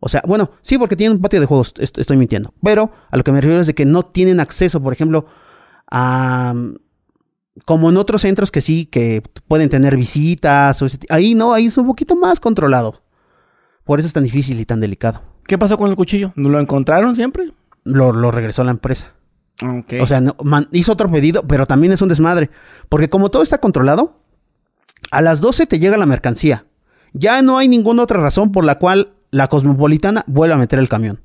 [0.00, 2.52] O sea, bueno, sí, porque tienen un patio de juegos, estoy mintiendo.
[2.62, 5.26] Pero a lo que me refiero es de que no tienen acceso, por ejemplo,
[5.90, 6.54] a...
[7.64, 10.80] Como en otros centros que sí, que pueden tener visitas.
[11.08, 13.02] ahí no, ahí es un poquito más controlado.
[13.88, 15.22] Por eso es tan difícil y tan delicado.
[15.46, 16.34] ¿Qué pasó con el cuchillo?
[16.36, 17.54] ¿No lo encontraron siempre?
[17.84, 19.14] Lo, regresó a la empresa.
[19.98, 20.22] O sea,
[20.72, 22.50] hizo otro pedido, pero también es un desmadre.
[22.90, 24.20] Porque como todo está controlado,
[25.10, 26.66] a las 12 te llega la mercancía.
[27.14, 30.90] Ya no hay ninguna otra razón por la cual la cosmopolitana vuelve a meter el
[30.90, 31.22] camión.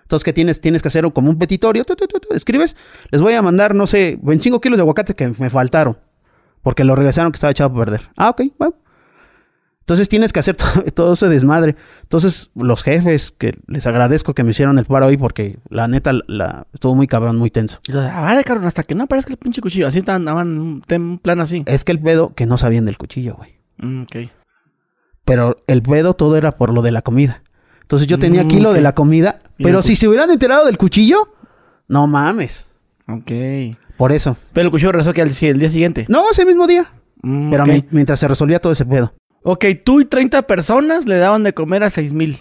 [0.00, 0.62] Entonces, ¿qué tienes?
[0.62, 1.84] Tienes que hacer como un petitorio.
[2.30, 2.74] escribes,
[3.10, 5.98] les voy a mandar, no sé, 25 kilos de aguacate que me faltaron.
[6.62, 8.08] Porque lo regresaron que estaba echado a perder.
[8.16, 8.76] Ah, ok, bueno.
[9.82, 10.56] Entonces tienes que hacer
[10.94, 11.76] todo, ese desmadre.
[12.02, 16.12] Entonces, los jefes, que les agradezco que me hicieron el paro hoy porque la neta
[16.28, 17.80] la, estuvo muy cabrón, muy tenso.
[17.92, 19.88] A ver, cabrón, hasta que no aparezca el pinche cuchillo.
[19.88, 21.64] Así andaban en un plan así.
[21.66, 23.58] Es que el pedo que no sabían del cuchillo, güey.
[23.78, 24.16] Mm, ok.
[25.24, 27.42] Pero el pedo todo era por lo de la comida.
[27.82, 29.40] Entonces yo tenía aquí lo de la comida.
[29.58, 31.34] Pero si se hubieran enterado del cuchillo,
[31.88, 32.68] no mames.
[33.08, 33.32] Ok.
[33.96, 34.36] Por eso.
[34.52, 36.06] Pero el cuchillo regresó que el, día siguiente.
[36.08, 36.90] No, ese mismo día.
[37.22, 39.12] Mm, pero mientras se resolvía todo ese pedo.
[39.42, 42.38] Ok, tú y 30 personas le daban de comer a seis mil.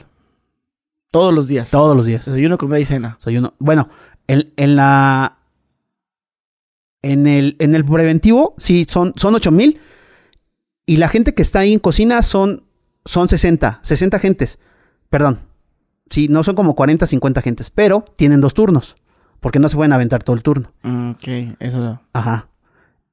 [1.12, 1.72] Todos los días.
[1.72, 2.26] Todos los días.
[2.26, 3.16] Desayuno, comida y cena.
[3.20, 3.54] Desayuno.
[3.60, 3.90] Bueno,
[4.28, 5.38] en, en la.
[7.04, 9.80] En el, en el preventivo, sí, son, son 8 mil.
[10.86, 12.64] Y la gente que está ahí en cocina son
[13.06, 14.60] son 60, 60 gentes.
[15.10, 15.40] Perdón.
[16.10, 18.98] Sí, no son como 40, 50 gentes, pero tienen dos turnos.
[19.40, 20.72] Porque no se pueden aventar todo el turno.
[20.84, 22.00] Mm, ok, eso.
[22.14, 22.50] Ajá.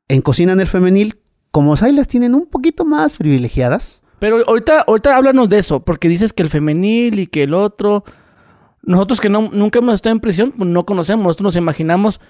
[0.08, 1.20] En cocina en el femenil,
[1.50, 6.32] como las tienen un poquito más privilegiadas, Pero ahorita, ahorita háblanos de eso, porque dices
[6.32, 8.04] que el femenil y que el otro.
[8.82, 11.24] Nosotros que no, nunca hemos estado en prisión, pues no conocemos.
[11.24, 12.20] Nosotros nos imaginamos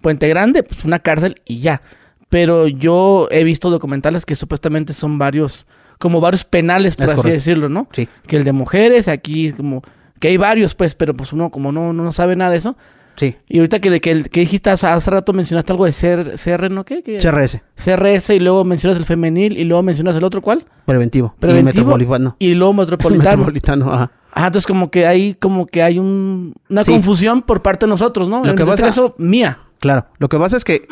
[0.00, 1.82] Puente Grande, pues una cárcel y ya.
[2.28, 5.66] Pero yo he visto documentales que supuestamente son varios,
[5.98, 7.88] como varios penales, por así decirlo, ¿no?
[7.92, 8.08] Sí.
[8.26, 9.82] Que el de mujeres, aquí como,
[10.20, 12.76] que hay varios, pues, pero pues uno como no, no sabe nada de eso.
[13.18, 13.36] Sí.
[13.48, 16.84] Y ahorita que, que, que dijiste hace, rato, mencionaste algo de CR, CR ¿no?
[16.84, 17.02] ¿Qué?
[17.02, 17.18] ¿Qué?
[17.18, 17.60] CRS.
[17.74, 20.64] CRS y luego mencionas el femenil y luego mencionas el otro, ¿cuál?
[20.86, 21.34] Preventivo.
[21.38, 21.70] Preventivo.
[21.70, 22.36] Y metropolitano.
[22.38, 23.30] Y luego metropolitano.
[23.30, 24.12] metropolitano, ajá.
[24.32, 28.28] Ah, entonces como que hay, como que hay un, una confusión por parte de nosotros,
[28.28, 28.44] ¿no?
[28.44, 29.58] Lo en que este pasa, caso, mía.
[29.80, 30.06] Claro.
[30.18, 30.86] Lo que pasa es que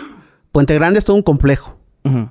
[0.50, 1.78] Puente Grande es todo un complejo.
[2.02, 2.28] el,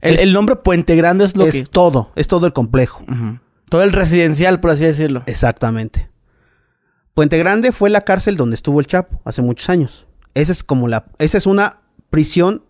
[0.00, 1.62] es, el, nombre Puente Grande es lo es que...
[1.64, 2.12] todo.
[2.14, 3.02] Es todo el complejo.
[3.68, 5.24] Todo el residencial, por así decirlo.
[5.26, 6.08] Exactamente.
[7.14, 10.06] Puente Grande fue la cárcel donde estuvo el Chapo hace muchos años.
[10.34, 12.64] Esa es como la, esa es una prisión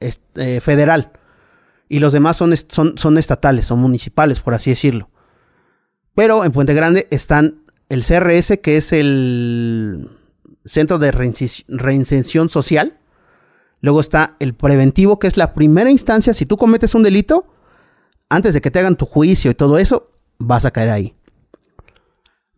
[0.00, 1.12] eh, federal.
[1.88, 5.10] Y los demás son, son, son estatales, son municipales, por así decirlo.
[6.14, 10.10] Pero en Puente Grande están el CRS, que es el
[10.64, 12.98] Centro de Reinserción Social.
[13.80, 16.34] Luego está el preventivo, que es la primera instancia.
[16.34, 17.46] Si tú cometes un delito,
[18.28, 21.14] antes de que te hagan tu juicio y todo eso, vas a caer ahí.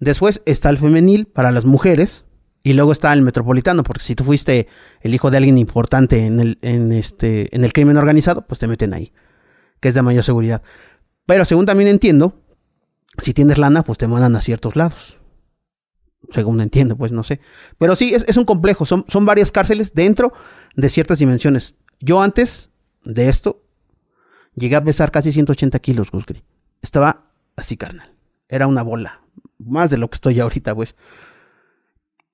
[0.00, 2.24] Después está el femenil para las mujeres.
[2.66, 4.68] Y luego está el metropolitano, porque si tú fuiste
[5.02, 8.66] el hijo de alguien importante en el, en este, en el crimen organizado, pues te
[8.66, 9.12] meten ahí,
[9.80, 10.62] que es de mayor seguridad.
[11.26, 12.40] Pero según también entiendo,
[13.18, 15.18] si tienes lana, pues te mandan a ciertos lados.
[16.30, 17.40] Según entiendo, pues no sé.
[17.78, 20.32] Pero sí, es, un complejo, son, son varias cárceles dentro
[20.74, 21.76] de ciertas dimensiones.
[22.00, 22.70] Yo antes
[23.04, 23.62] de esto,
[24.54, 26.42] llegué a pesar casi 180 kilos, Gusgri.
[26.80, 28.14] Estaba así, carnal.
[28.48, 29.23] Era una bola.
[29.58, 30.94] Más de lo que estoy ahorita, pues.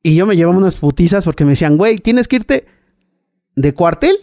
[0.03, 2.67] Y yo me llevaba unas putizas porque me decían, güey, tienes que irte
[3.55, 4.17] de cuartel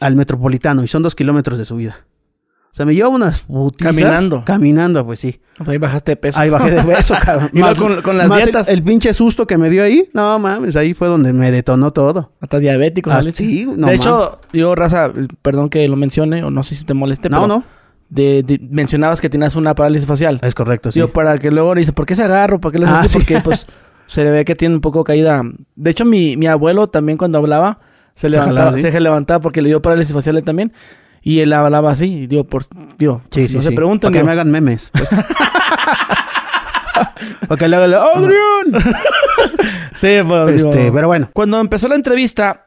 [0.00, 2.06] al metropolitano y son dos kilómetros de subida.
[2.70, 3.94] O sea, me llevaba unas putizas.
[3.94, 4.42] Caminando.
[4.44, 5.40] Caminando, pues sí.
[5.66, 6.38] Ahí bajaste de peso.
[6.38, 7.50] Ahí bajé de peso, cabrón.
[7.54, 8.68] más, con, con, las dietas.
[8.68, 11.92] El, el, pinche susto que me dio ahí, no mames, ahí fue donde me detonó
[11.92, 12.32] todo.
[12.40, 13.10] Hasta diabético.
[13.10, 14.00] Ah, sí, no, de mames.
[14.00, 15.10] hecho, yo, raza,
[15.42, 17.48] perdón que lo mencione, o no sé si te moleste, no, pero...
[17.48, 17.64] No,
[18.08, 20.38] de, de, mencionabas que tenías una parálisis facial.
[20.42, 20.98] Es correcto, sí.
[21.00, 22.60] Yo, para que luego le dice, ¿por qué se agarro?
[22.60, 23.08] ¿Por qué le Ah, así?
[23.10, 23.18] sí.
[23.18, 23.66] Porque, pues,
[24.06, 25.42] se le ve que tiene un poco caída.
[25.76, 27.78] De hecho, mi, mi abuelo también cuando hablaba,
[28.14, 28.90] se levantaba, jalaba, ¿sí?
[28.90, 30.72] se levantaba porque le dio parálisis facial también.
[31.20, 32.62] Y él hablaba así, y digo, por,
[32.96, 34.10] digo, Sí, pues, sí, no se preguntan.
[34.10, 34.90] Para que digo, me hagan memes.
[34.92, 35.08] pues.
[37.48, 38.72] Para que le ¡Adrián!
[39.94, 41.28] Sí, pues, digo, Este, pero bueno.
[41.32, 42.66] Cuando empezó la entrevista,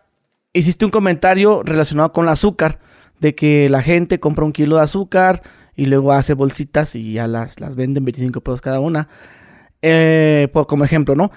[0.54, 2.80] hiciste un comentario relacionado con el azúcar,
[3.22, 5.42] de que la gente compra un kilo de azúcar
[5.76, 9.08] y luego hace bolsitas y ya las, las venden 25 pesos cada una.
[9.82, 11.32] Eh, por- como ejemplo, ¿no?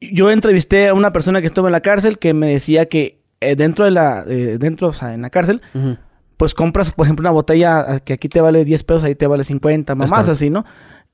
[0.00, 3.56] Yo entrevisté a una persona que estuvo en la cárcel que me decía que eh,
[3.56, 5.60] dentro de la, eh, dentro, o sea, en la cárcel,
[6.36, 9.26] pues compras, por ejemplo, una botella ah, que aquí te vale 10 pesos, ahí te
[9.26, 10.32] vale 50, mamás correcto.
[10.32, 10.64] así, ¿no?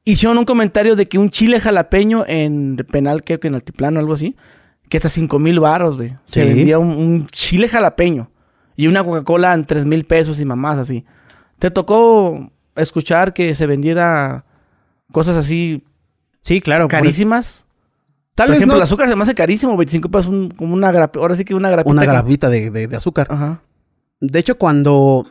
[0.05, 4.01] Hicieron un comentario de que un chile jalapeño en penal, creo que en Altiplano o
[4.01, 4.37] algo así,
[4.91, 6.15] que hasta 5 mil baros, güey.
[6.27, 6.49] Se Sí.
[6.55, 8.31] vendía un, un chile jalapeño
[8.77, 11.05] y una Coca-Cola en 3 mil pesos y mamás así.
[11.59, 14.45] ¿Te tocó escuchar que se vendiera
[15.13, 15.85] cosas así
[16.41, 16.89] Sí, claro.
[16.89, 17.67] carísimas?
[18.35, 20.75] Tal por vez ejemplo, no el azúcar se me hace carísimo, 25 pesos, un- como
[20.75, 21.93] una grapa, ahora sí que una grapita.
[21.93, 23.29] una que- grapita de, de- de azúcar.
[23.31, 23.63] Ajá.
[24.21, 25.27] De hecho, cuando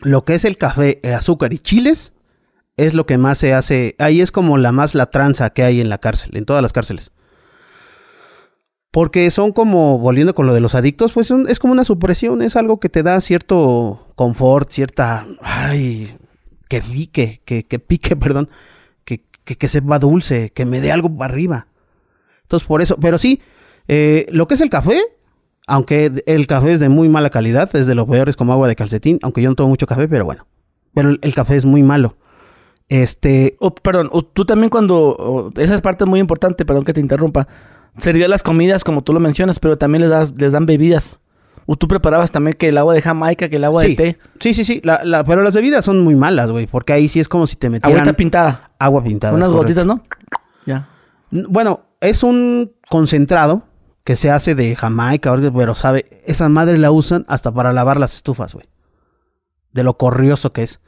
[0.00, 2.12] lo que es el café, el azúcar y chiles
[2.76, 3.94] es lo que más se hace.
[3.98, 6.72] Ahí es como la más la tranza que hay en la cárcel, en todas las
[6.72, 7.12] cárceles.
[8.90, 12.56] Porque son como, volviendo con lo de los adictos, pues es como una supresión, es
[12.56, 16.16] algo que te da cierto confort, cierta, ay,
[16.68, 18.48] que pique, que, que pique, perdón,
[19.04, 21.68] que, que, que sepa dulce, que me dé algo para arriba.
[22.42, 23.40] Entonces, por eso, pero sí,
[23.86, 25.00] eh, lo que es el café,
[25.68, 28.66] aunque el café es de muy mala calidad, es de lo peor, es como agua
[28.66, 30.46] de calcetín, aunque yo no tomo mucho café, pero bueno.
[30.94, 32.16] Pero el, café es muy malo.
[32.88, 34.96] Este, O, perdón, o tú también cuando...
[35.16, 37.46] o- esa es parte muy importante, perdón que te interrumpa.
[37.98, 41.18] Sería las comidas, como tú lo mencionas, pero también les, das, les dan bebidas.
[41.66, 44.18] O tú preparabas también que el agua de Jamaica, que el agua sí, de té.
[44.40, 47.20] sí, sí, sí, la- la- pero las bebidas son muy malas, güey, porque ahí sí
[47.20, 48.70] es como si te metieran Agüita pintada.
[48.78, 49.34] agua pintada.
[49.34, 50.02] Unas gotitas, ¿no?
[50.66, 50.88] Ya.
[51.30, 53.62] Bueno, es un concentrado
[54.02, 58.14] que se hace de Jamaica, pero sabe, esa madre la usan hasta para lavar las
[58.16, 58.66] estufas, güey.
[59.72, 60.80] De lo corrioso que es.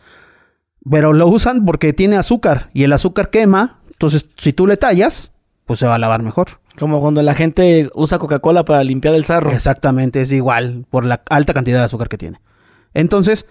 [0.90, 5.30] Pero lo usan porque tiene azúcar y el azúcar quema, entonces si tú le tallas,
[5.64, 6.58] pues se va a lavar mejor.
[6.78, 9.50] Como cuando la gente usa Coca-Cola para limpiar el sarro.
[9.50, 12.40] Exactamente, es igual por la alta cantidad de azúcar que tiene.
[12.94, 13.46] Entonces,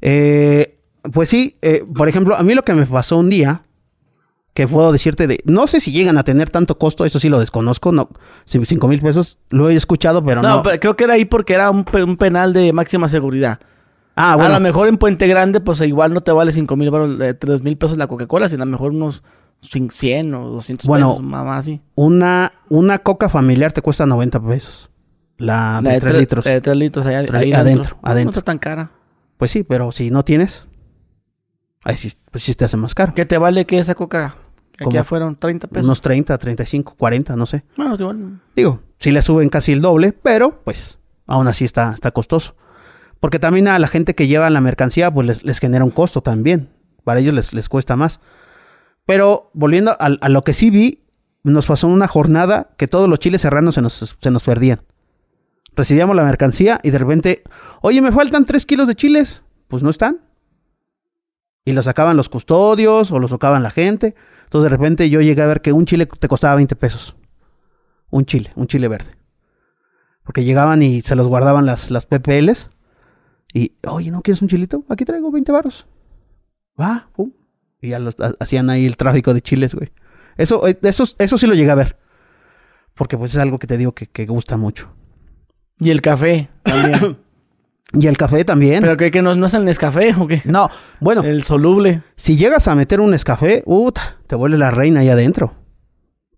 [0.00, 0.78] eh,
[1.12, 3.62] pues sí, eh, por ejemplo, a mí lo que me pasó un día,
[4.54, 7.40] que puedo decirte de, no sé si llegan a tener tanto costo, eso sí lo
[7.40, 8.10] desconozco, no,
[8.44, 10.62] cinco mil pesos, lo he escuchado, pero no, no.
[10.62, 13.60] pero creo que era ahí porque era un, un penal de máxima seguridad.
[14.14, 14.54] Ah, bueno.
[14.54, 16.90] A lo mejor en Puente Grande, pues igual no te vale 5 mil,
[17.38, 19.22] 3 mil pesos la Coca-Cola, sino a lo mejor unos
[19.62, 21.80] 100 o 200 pesos, más así.
[21.94, 24.90] Una, una coca familiar te cuesta 90 pesos.
[25.38, 26.44] La de, 3 litros.
[26.44, 27.98] de 3 litros allá, ahí adentro.
[28.02, 28.24] adentro.
[28.24, 28.90] No está tan cara.
[29.36, 30.66] Pues sí, pero si no tienes,
[31.84, 33.14] ahí sí, pues sí te hace más caro.
[33.14, 34.36] ¿Qué te vale que esa coca?
[34.78, 35.84] Aquí ya fueron 30 pesos.
[35.84, 37.64] Unos 30, 35, 40, no sé.
[37.76, 38.40] Bueno, igual.
[38.56, 42.56] Digo, sí le suben casi el doble, pero pues aún así está, está costoso.
[43.20, 46.22] Porque también a la gente que lleva la mercancía, pues les, les genera un costo
[46.22, 46.70] también.
[47.04, 48.20] Para ellos les, les cuesta más.
[49.06, 51.02] Pero volviendo a, lo que sí vi,
[51.42, 54.82] nos pasó una jornada que todos los chiles serranos se nos, se nos perdían.
[55.74, 57.42] Recibíamos la mercancía y de repente,
[57.80, 59.42] oye, me faltan tres kilos de chiles.
[59.68, 60.20] Pues no están.
[61.64, 64.14] Y los sacaban los custodios o los sacaban la gente.
[64.44, 67.16] Entonces de repente yo llegué a ver que un chile te costaba 20 pesos.
[68.10, 69.16] Un chile, un chile verde.
[70.24, 72.68] Porque llegaban y se los guardaban las, las PPLs.
[73.54, 74.84] Y, oye, ¿no quieres un chilito?
[74.88, 75.86] Aquí traigo 20 varos.
[76.78, 77.32] Va, pum.
[77.82, 79.90] Y ya los, hacían ahí el tráfico de chiles, güey.
[80.36, 81.98] Eso, eh, eso, eso sí lo llegué a ver.
[82.94, 84.94] Porque pues es algo que te digo que, que gusta mucho.
[85.80, 87.18] Y el café también.
[87.92, 88.82] y el café también.
[88.82, 90.42] ¿Pero que, que no, no es el Nescafé o qué?
[90.44, 90.70] No,
[91.00, 91.22] bueno.
[91.22, 92.02] El soluble.
[92.14, 93.90] Si llegas a meter un Nescafé, uh,
[94.28, 95.54] te vuelves la reina ahí adentro.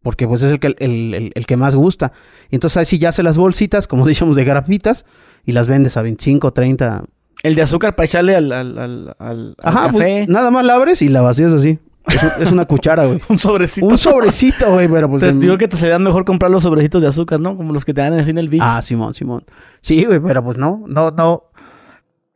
[0.03, 2.13] Porque pues es el que, el, el, que más gusta.
[2.51, 5.05] Y entonces ahí sí ya hace las bolsitas, como decíamos, de grapitas.
[5.45, 7.05] Y las vendes a 25, 30.
[7.45, 10.27] El de azúcar para echarle al, al, al, Ajá, pues, café.
[10.27, 11.79] nada más la abres y la vacías así.
[12.41, 13.21] Es, una cuchara, güey.
[13.29, 13.87] un sobrecito.
[13.87, 15.21] Un sobrecito, güey, pero pues...
[15.23, 17.55] Te digo que te sería mejor comprar los sobrecitos de azúcar, ¿no?
[17.57, 18.63] Como los que te dan en el beach.
[18.65, 19.45] Ah, Simón, Simón.
[19.83, 21.45] Sí, güey, pero pues no, no, no.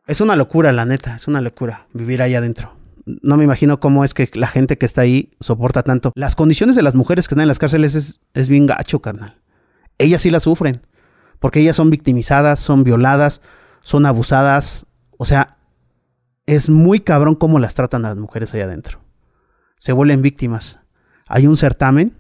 [0.07, 1.17] Es una locura, la neta.
[1.17, 2.75] Es una locura vivir ahí adentro.
[3.05, 6.13] No me imagino cómo es que la gente que está ahí soporta tanto.
[6.17, 9.39] Las condiciones de las mujeres que están en las cárceles es, es bien gacho, carnal.
[9.97, 10.83] Ellas sí las sufren.
[11.39, 13.41] Porque ellas son victimizadas, son violadas,
[13.81, 14.87] son abusadas.
[15.19, 15.51] O sea,
[16.47, 19.01] es muy cabrón cómo las tratan a las mujeres ahí adentro
[19.79, 20.79] se vuelven víctimas.
[21.29, 22.14] Hay un certamen,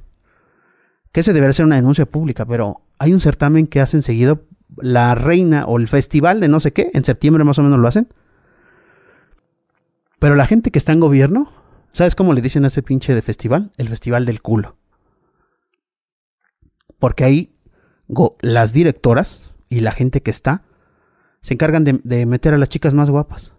[1.12, 4.44] que ese debería ser una denuncia pública, pero hay un certamen que hacen seguido
[4.76, 7.88] la reina o el festival de no sé qué, en septiembre más o menos lo
[7.88, 8.08] hacen.
[10.18, 11.52] Pero la gente que está en gobierno,
[11.90, 13.72] ¿sabes cómo le dicen a ese pinche de festival?
[13.76, 14.76] El festival del culo.
[16.98, 17.54] Porque ahí
[18.40, 20.62] las directoras y la gente que está
[21.40, 23.52] se encargan de meter a las chicas más guapas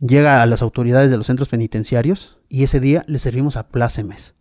[0.00, 4.34] llega a las autoridades de los centros penitenciarios y ese día le servimos a plácemes.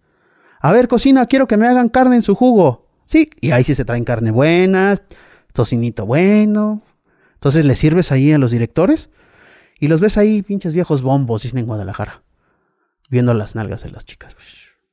[0.59, 2.87] A ver, cocina, quiero que me hagan carne en su jugo.
[3.05, 4.97] Sí, y ahí sí se traen carne buena,
[5.51, 6.81] tocinito bueno.
[7.35, 9.09] Entonces le sirves ahí a los directores
[9.79, 12.23] y los ves ahí, pinches viejos bombos, dicen en Guadalajara,
[13.09, 14.35] viendo las nalgas de las chicas,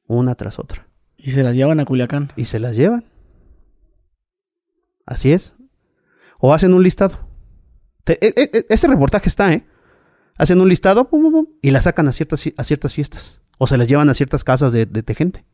[0.06, 0.88] una tras otra.
[1.16, 2.32] Y se las llevan a Culiacán.
[2.34, 3.04] Y se las llevan.
[5.04, 5.54] Así es.
[6.40, 7.18] O hacen un listado.
[8.06, 9.64] E, e, e, ese reportaje está, ¿eh?
[10.40, 11.08] hacen un listado
[11.60, 13.40] y la sacan a ciertas, a ciertas fiestas.
[13.58, 15.44] O se las llevan a ciertas casas de, de, gente.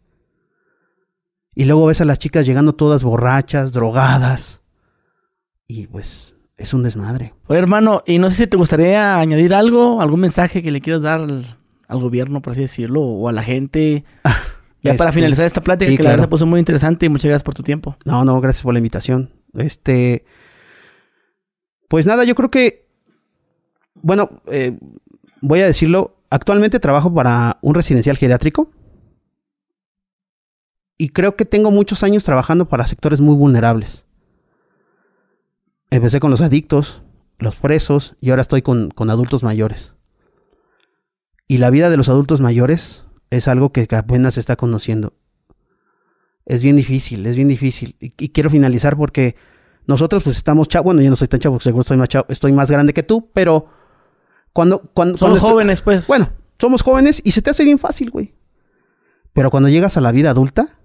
[1.57, 4.61] Y luego ves a las chicas llegando todas borrachas, drogadas.
[5.67, 7.35] Y pues es un desmadre.
[7.49, 11.03] Oye, hermano, y no sé si te gustaría añadir algo, algún mensaje que le quieras
[11.03, 14.05] dar al, gobierno, por así decirlo, o a la gente.
[14.83, 17.31] ya para este, finalizar esta plática, que la verdad se puso muy interesante y muchas
[17.31, 17.97] gracias por tu tiempo.
[18.05, 19.33] No, no, gracias por la invitación.
[19.55, 20.25] Este.
[21.89, 22.87] Pues nada, yo creo que
[24.03, 24.79] bueno, eh,
[25.41, 28.71] voy a decirlo, actualmente trabajo para un residencial geriátrico
[30.99, 34.05] y creo que tengo muchos años trabajando para sectores muy vulnerables.
[35.91, 37.03] Empecé con los adictos,
[37.39, 39.95] los presos y ahora estoy con, adultos mayores.
[41.49, 45.15] Y la vida de los adultos mayores es algo que apenas se está conociendo.
[46.45, 47.97] Es bien difícil, es bien difícil.
[48.01, 49.37] Y, quiero finalizar porque
[49.87, 52.53] nosotros pues estamos chavos, bueno, yo no soy tan chavo, seguro estoy más, chavo, estoy
[52.53, 53.67] más grande que tú, pero
[54.53, 56.07] cuando, cuando, somos jóvenes, pues.
[56.07, 58.35] Bueno, somos jóvenes y se te hace bien fácil, güey.
[59.33, 60.79] Pero cuando llegas a la vida adulta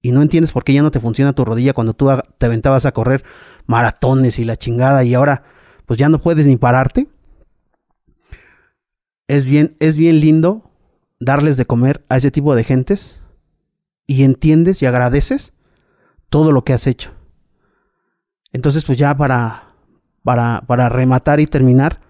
[0.00, 2.08] y no entiendes por qué ya no te funciona tu rodilla cuando tú
[2.38, 3.24] te aventabas a correr
[3.66, 5.42] maratones y la chingada y ahora
[5.84, 7.08] pues ya no puedes ni pararte.
[9.26, 10.70] Es bien, es bien lindo
[11.18, 13.20] darles de comer a ese tipo de gentes
[14.06, 15.52] y entiendes y agradeces
[16.28, 17.12] todo lo que has hecho.
[18.52, 19.74] Entonces, pues ya para,
[20.22, 22.00] para, para rematar y terminar,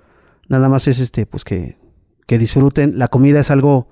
[0.49, 1.79] Nada más es este, pues que,
[2.27, 2.99] que disfruten.
[2.99, 3.89] La comida es algo,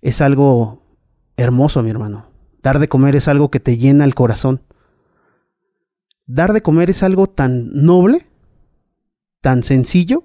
[0.00, 0.82] es algo
[1.36, 2.30] hermoso, mi hermano.
[2.62, 4.62] Dar de comer es algo que te llena el corazón.
[6.26, 8.26] Dar de comer es algo tan noble,
[9.40, 10.24] tan sencillo,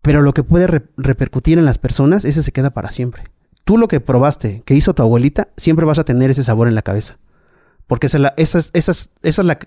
[0.00, 3.24] pero lo que puede repercutir en las personas, ese se queda para siempre.
[3.64, 6.74] Tú lo que probaste, que hizo tu abuelita, siempre vas a tener ese sabor en
[6.74, 7.18] la cabeza.
[7.86, 9.58] Porque esa es la, esa es, esa es, esa es la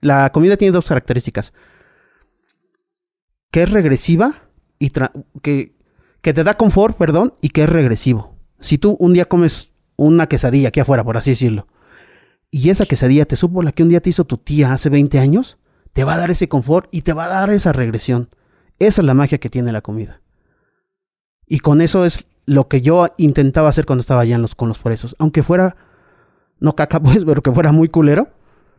[0.00, 1.52] La comida tiene dos características.
[3.50, 4.42] Que es regresiva
[4.78, 4.92] y
[5.42, 5.74] que,
[6.20, 8.36] que te da confort, perdón, y que es regresivo.
[8.60, 11.66] Si tú un día comes una quesadilla aquí afuera, por así decirlo,
[12.50, 15.18] y esa quesadilla te supo la que un día te hizo tu tía hace 20
[15.18, 15.58] años,
[15.92, 18.30] te va a dar ese confort y te va a dar esa regresión.
[18.78, 20.22] Esa es la magia que tiene la comida.
[21.46, 24.78] Y con eso es lo que yo intentaba hacer cuando estaba allá los, con los
[24.78, 25.16] presos.
[25.18, 25.76] Aunque fuera,
[26.60, 28.28] no caca pues, pero que fuera muy culero.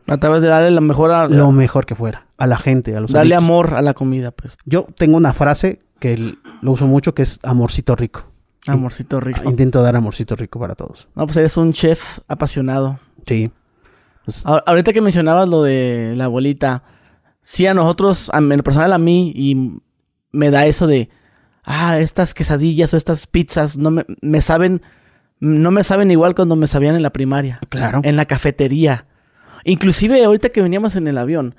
[0.06, 1.28] Tratabas de darle lo mejor a...
[1.28, 2.26] Lo mejor que fuera.
[2.36, 4.56] A la gente, a los Darle amor a la comida, pues.
[4.64, 8.24] Yo tengo una frase que lo uso mucho que es amorcito rico.
[8.66, 9.48] Amorcito rico.
[9.48, 11.08] Intento dar amorcito rico para todos.
[11.14, 12.98] No, pues eres un chef apasionado.
[13.26, 13.50] Sí.
[14.24, 16.82] Pues ahorita que mencionabas lo de la abuelita,
[17.42, 19.80] sí a nosotros, en lo personal a mí, y
[20.32, 21.08] me da eso de,
[21.64, 24.82] ah, estas quesadillas o estas pizzas no me, me saben,
[25.40, 27.60] no me saben igual cuando me sabían en la primaria.
[27.68, 28.00] Claro.
[28.04, 29.06] En la cafetería.
[29.64, 31.54] Inclusive ahorita que veníamos en el avión,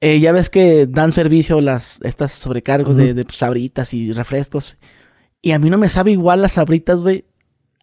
[0.00, 4.78] eh, ya ves que dan servicio las, estas sobrecargos de, de, sabritas y refrescos.
[5.42, 7.24] Y a mí no me sabe igual las sabritas, güey.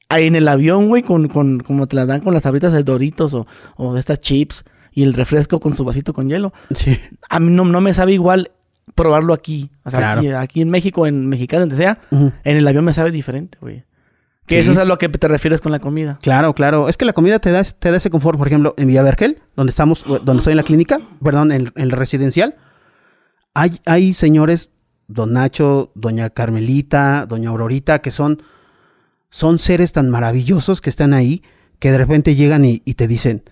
[0.09, 3.34] En el avión, güey, con, con, como te las dan con las sabritas de Doritos
[3.34, 3.45] o,
[3.76, 4.63] o estas chips
[4.93, 6.53] y el refresco con su vasito con hielo.
[6.74, 6.97] Sí.
[7.30, 8.51] A mí no, no me sabe igual
[8.95, 9.70] probarlo aquí.
[9.84, 13.57] O sea, aquí, en México, en mexicano, donde sea, en el avión me sabe diferente,
[13.61, 13.84] güey.
[14.48, 16.20] Que eso es a lo que te refieres con la comida.
[16.22, 16.88] Claro, claro.
[16.88, 18.38] Es que la comida te da, te da ese confort.
[18.38, 22.56] Por ejemplo, en Villavergel, donde estamos, donde estoy en la clínica, perdón, en, el residencial,
[23.54, 24.70] hay, hay señores,
[25.08, 28.41] don Nacho, doña Carmelita, doña Aurorita, que son,
[29.30, 31.43] son seres tan maravillosos que están ahí,
[31.80, 33.43] que de repente llegan y, y te dicen,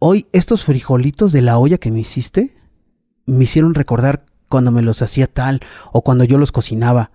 [0.00, 2.56] hoy estos frijolitos de la olla que me hiciste,
[3.26, 5.60] me hicieron recordar cuando me los hacía tal
[5.92, 7.12] o cuando yo los cocinaba.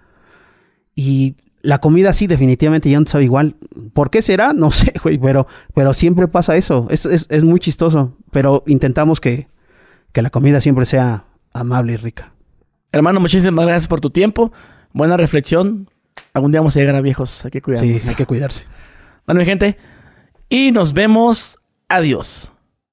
[0.95, 3.55] Y la comida sí, definitivamente ya no sabe igual.
[3.93, 4.53] ¿Por qué será?
[4.53, 6.87] No sé, güey, pero, pero siempre pasa eso.
[6.89, 9.47] Es, es, muy chistoso, pero intentamos que,
[10.11, 12.33] que la comida siempre sea amable y rica.
[12.91, 14.51] Hermano, muchísimas gracias por tu tiempo.
[14.93, 15.89] Buena reflexión.
[16.33, 17.43] Algún día vamos a llegar a viejos.
[17.45, 18.01] Hay que cuidarnos.
[18.01, 18.65] Sí, hay que cuidarse.
[19.25, 19.77] Bueno, mi gente.
[20.49, 21.57] Y nos vemos.
[21.89, 22.51] Adiós.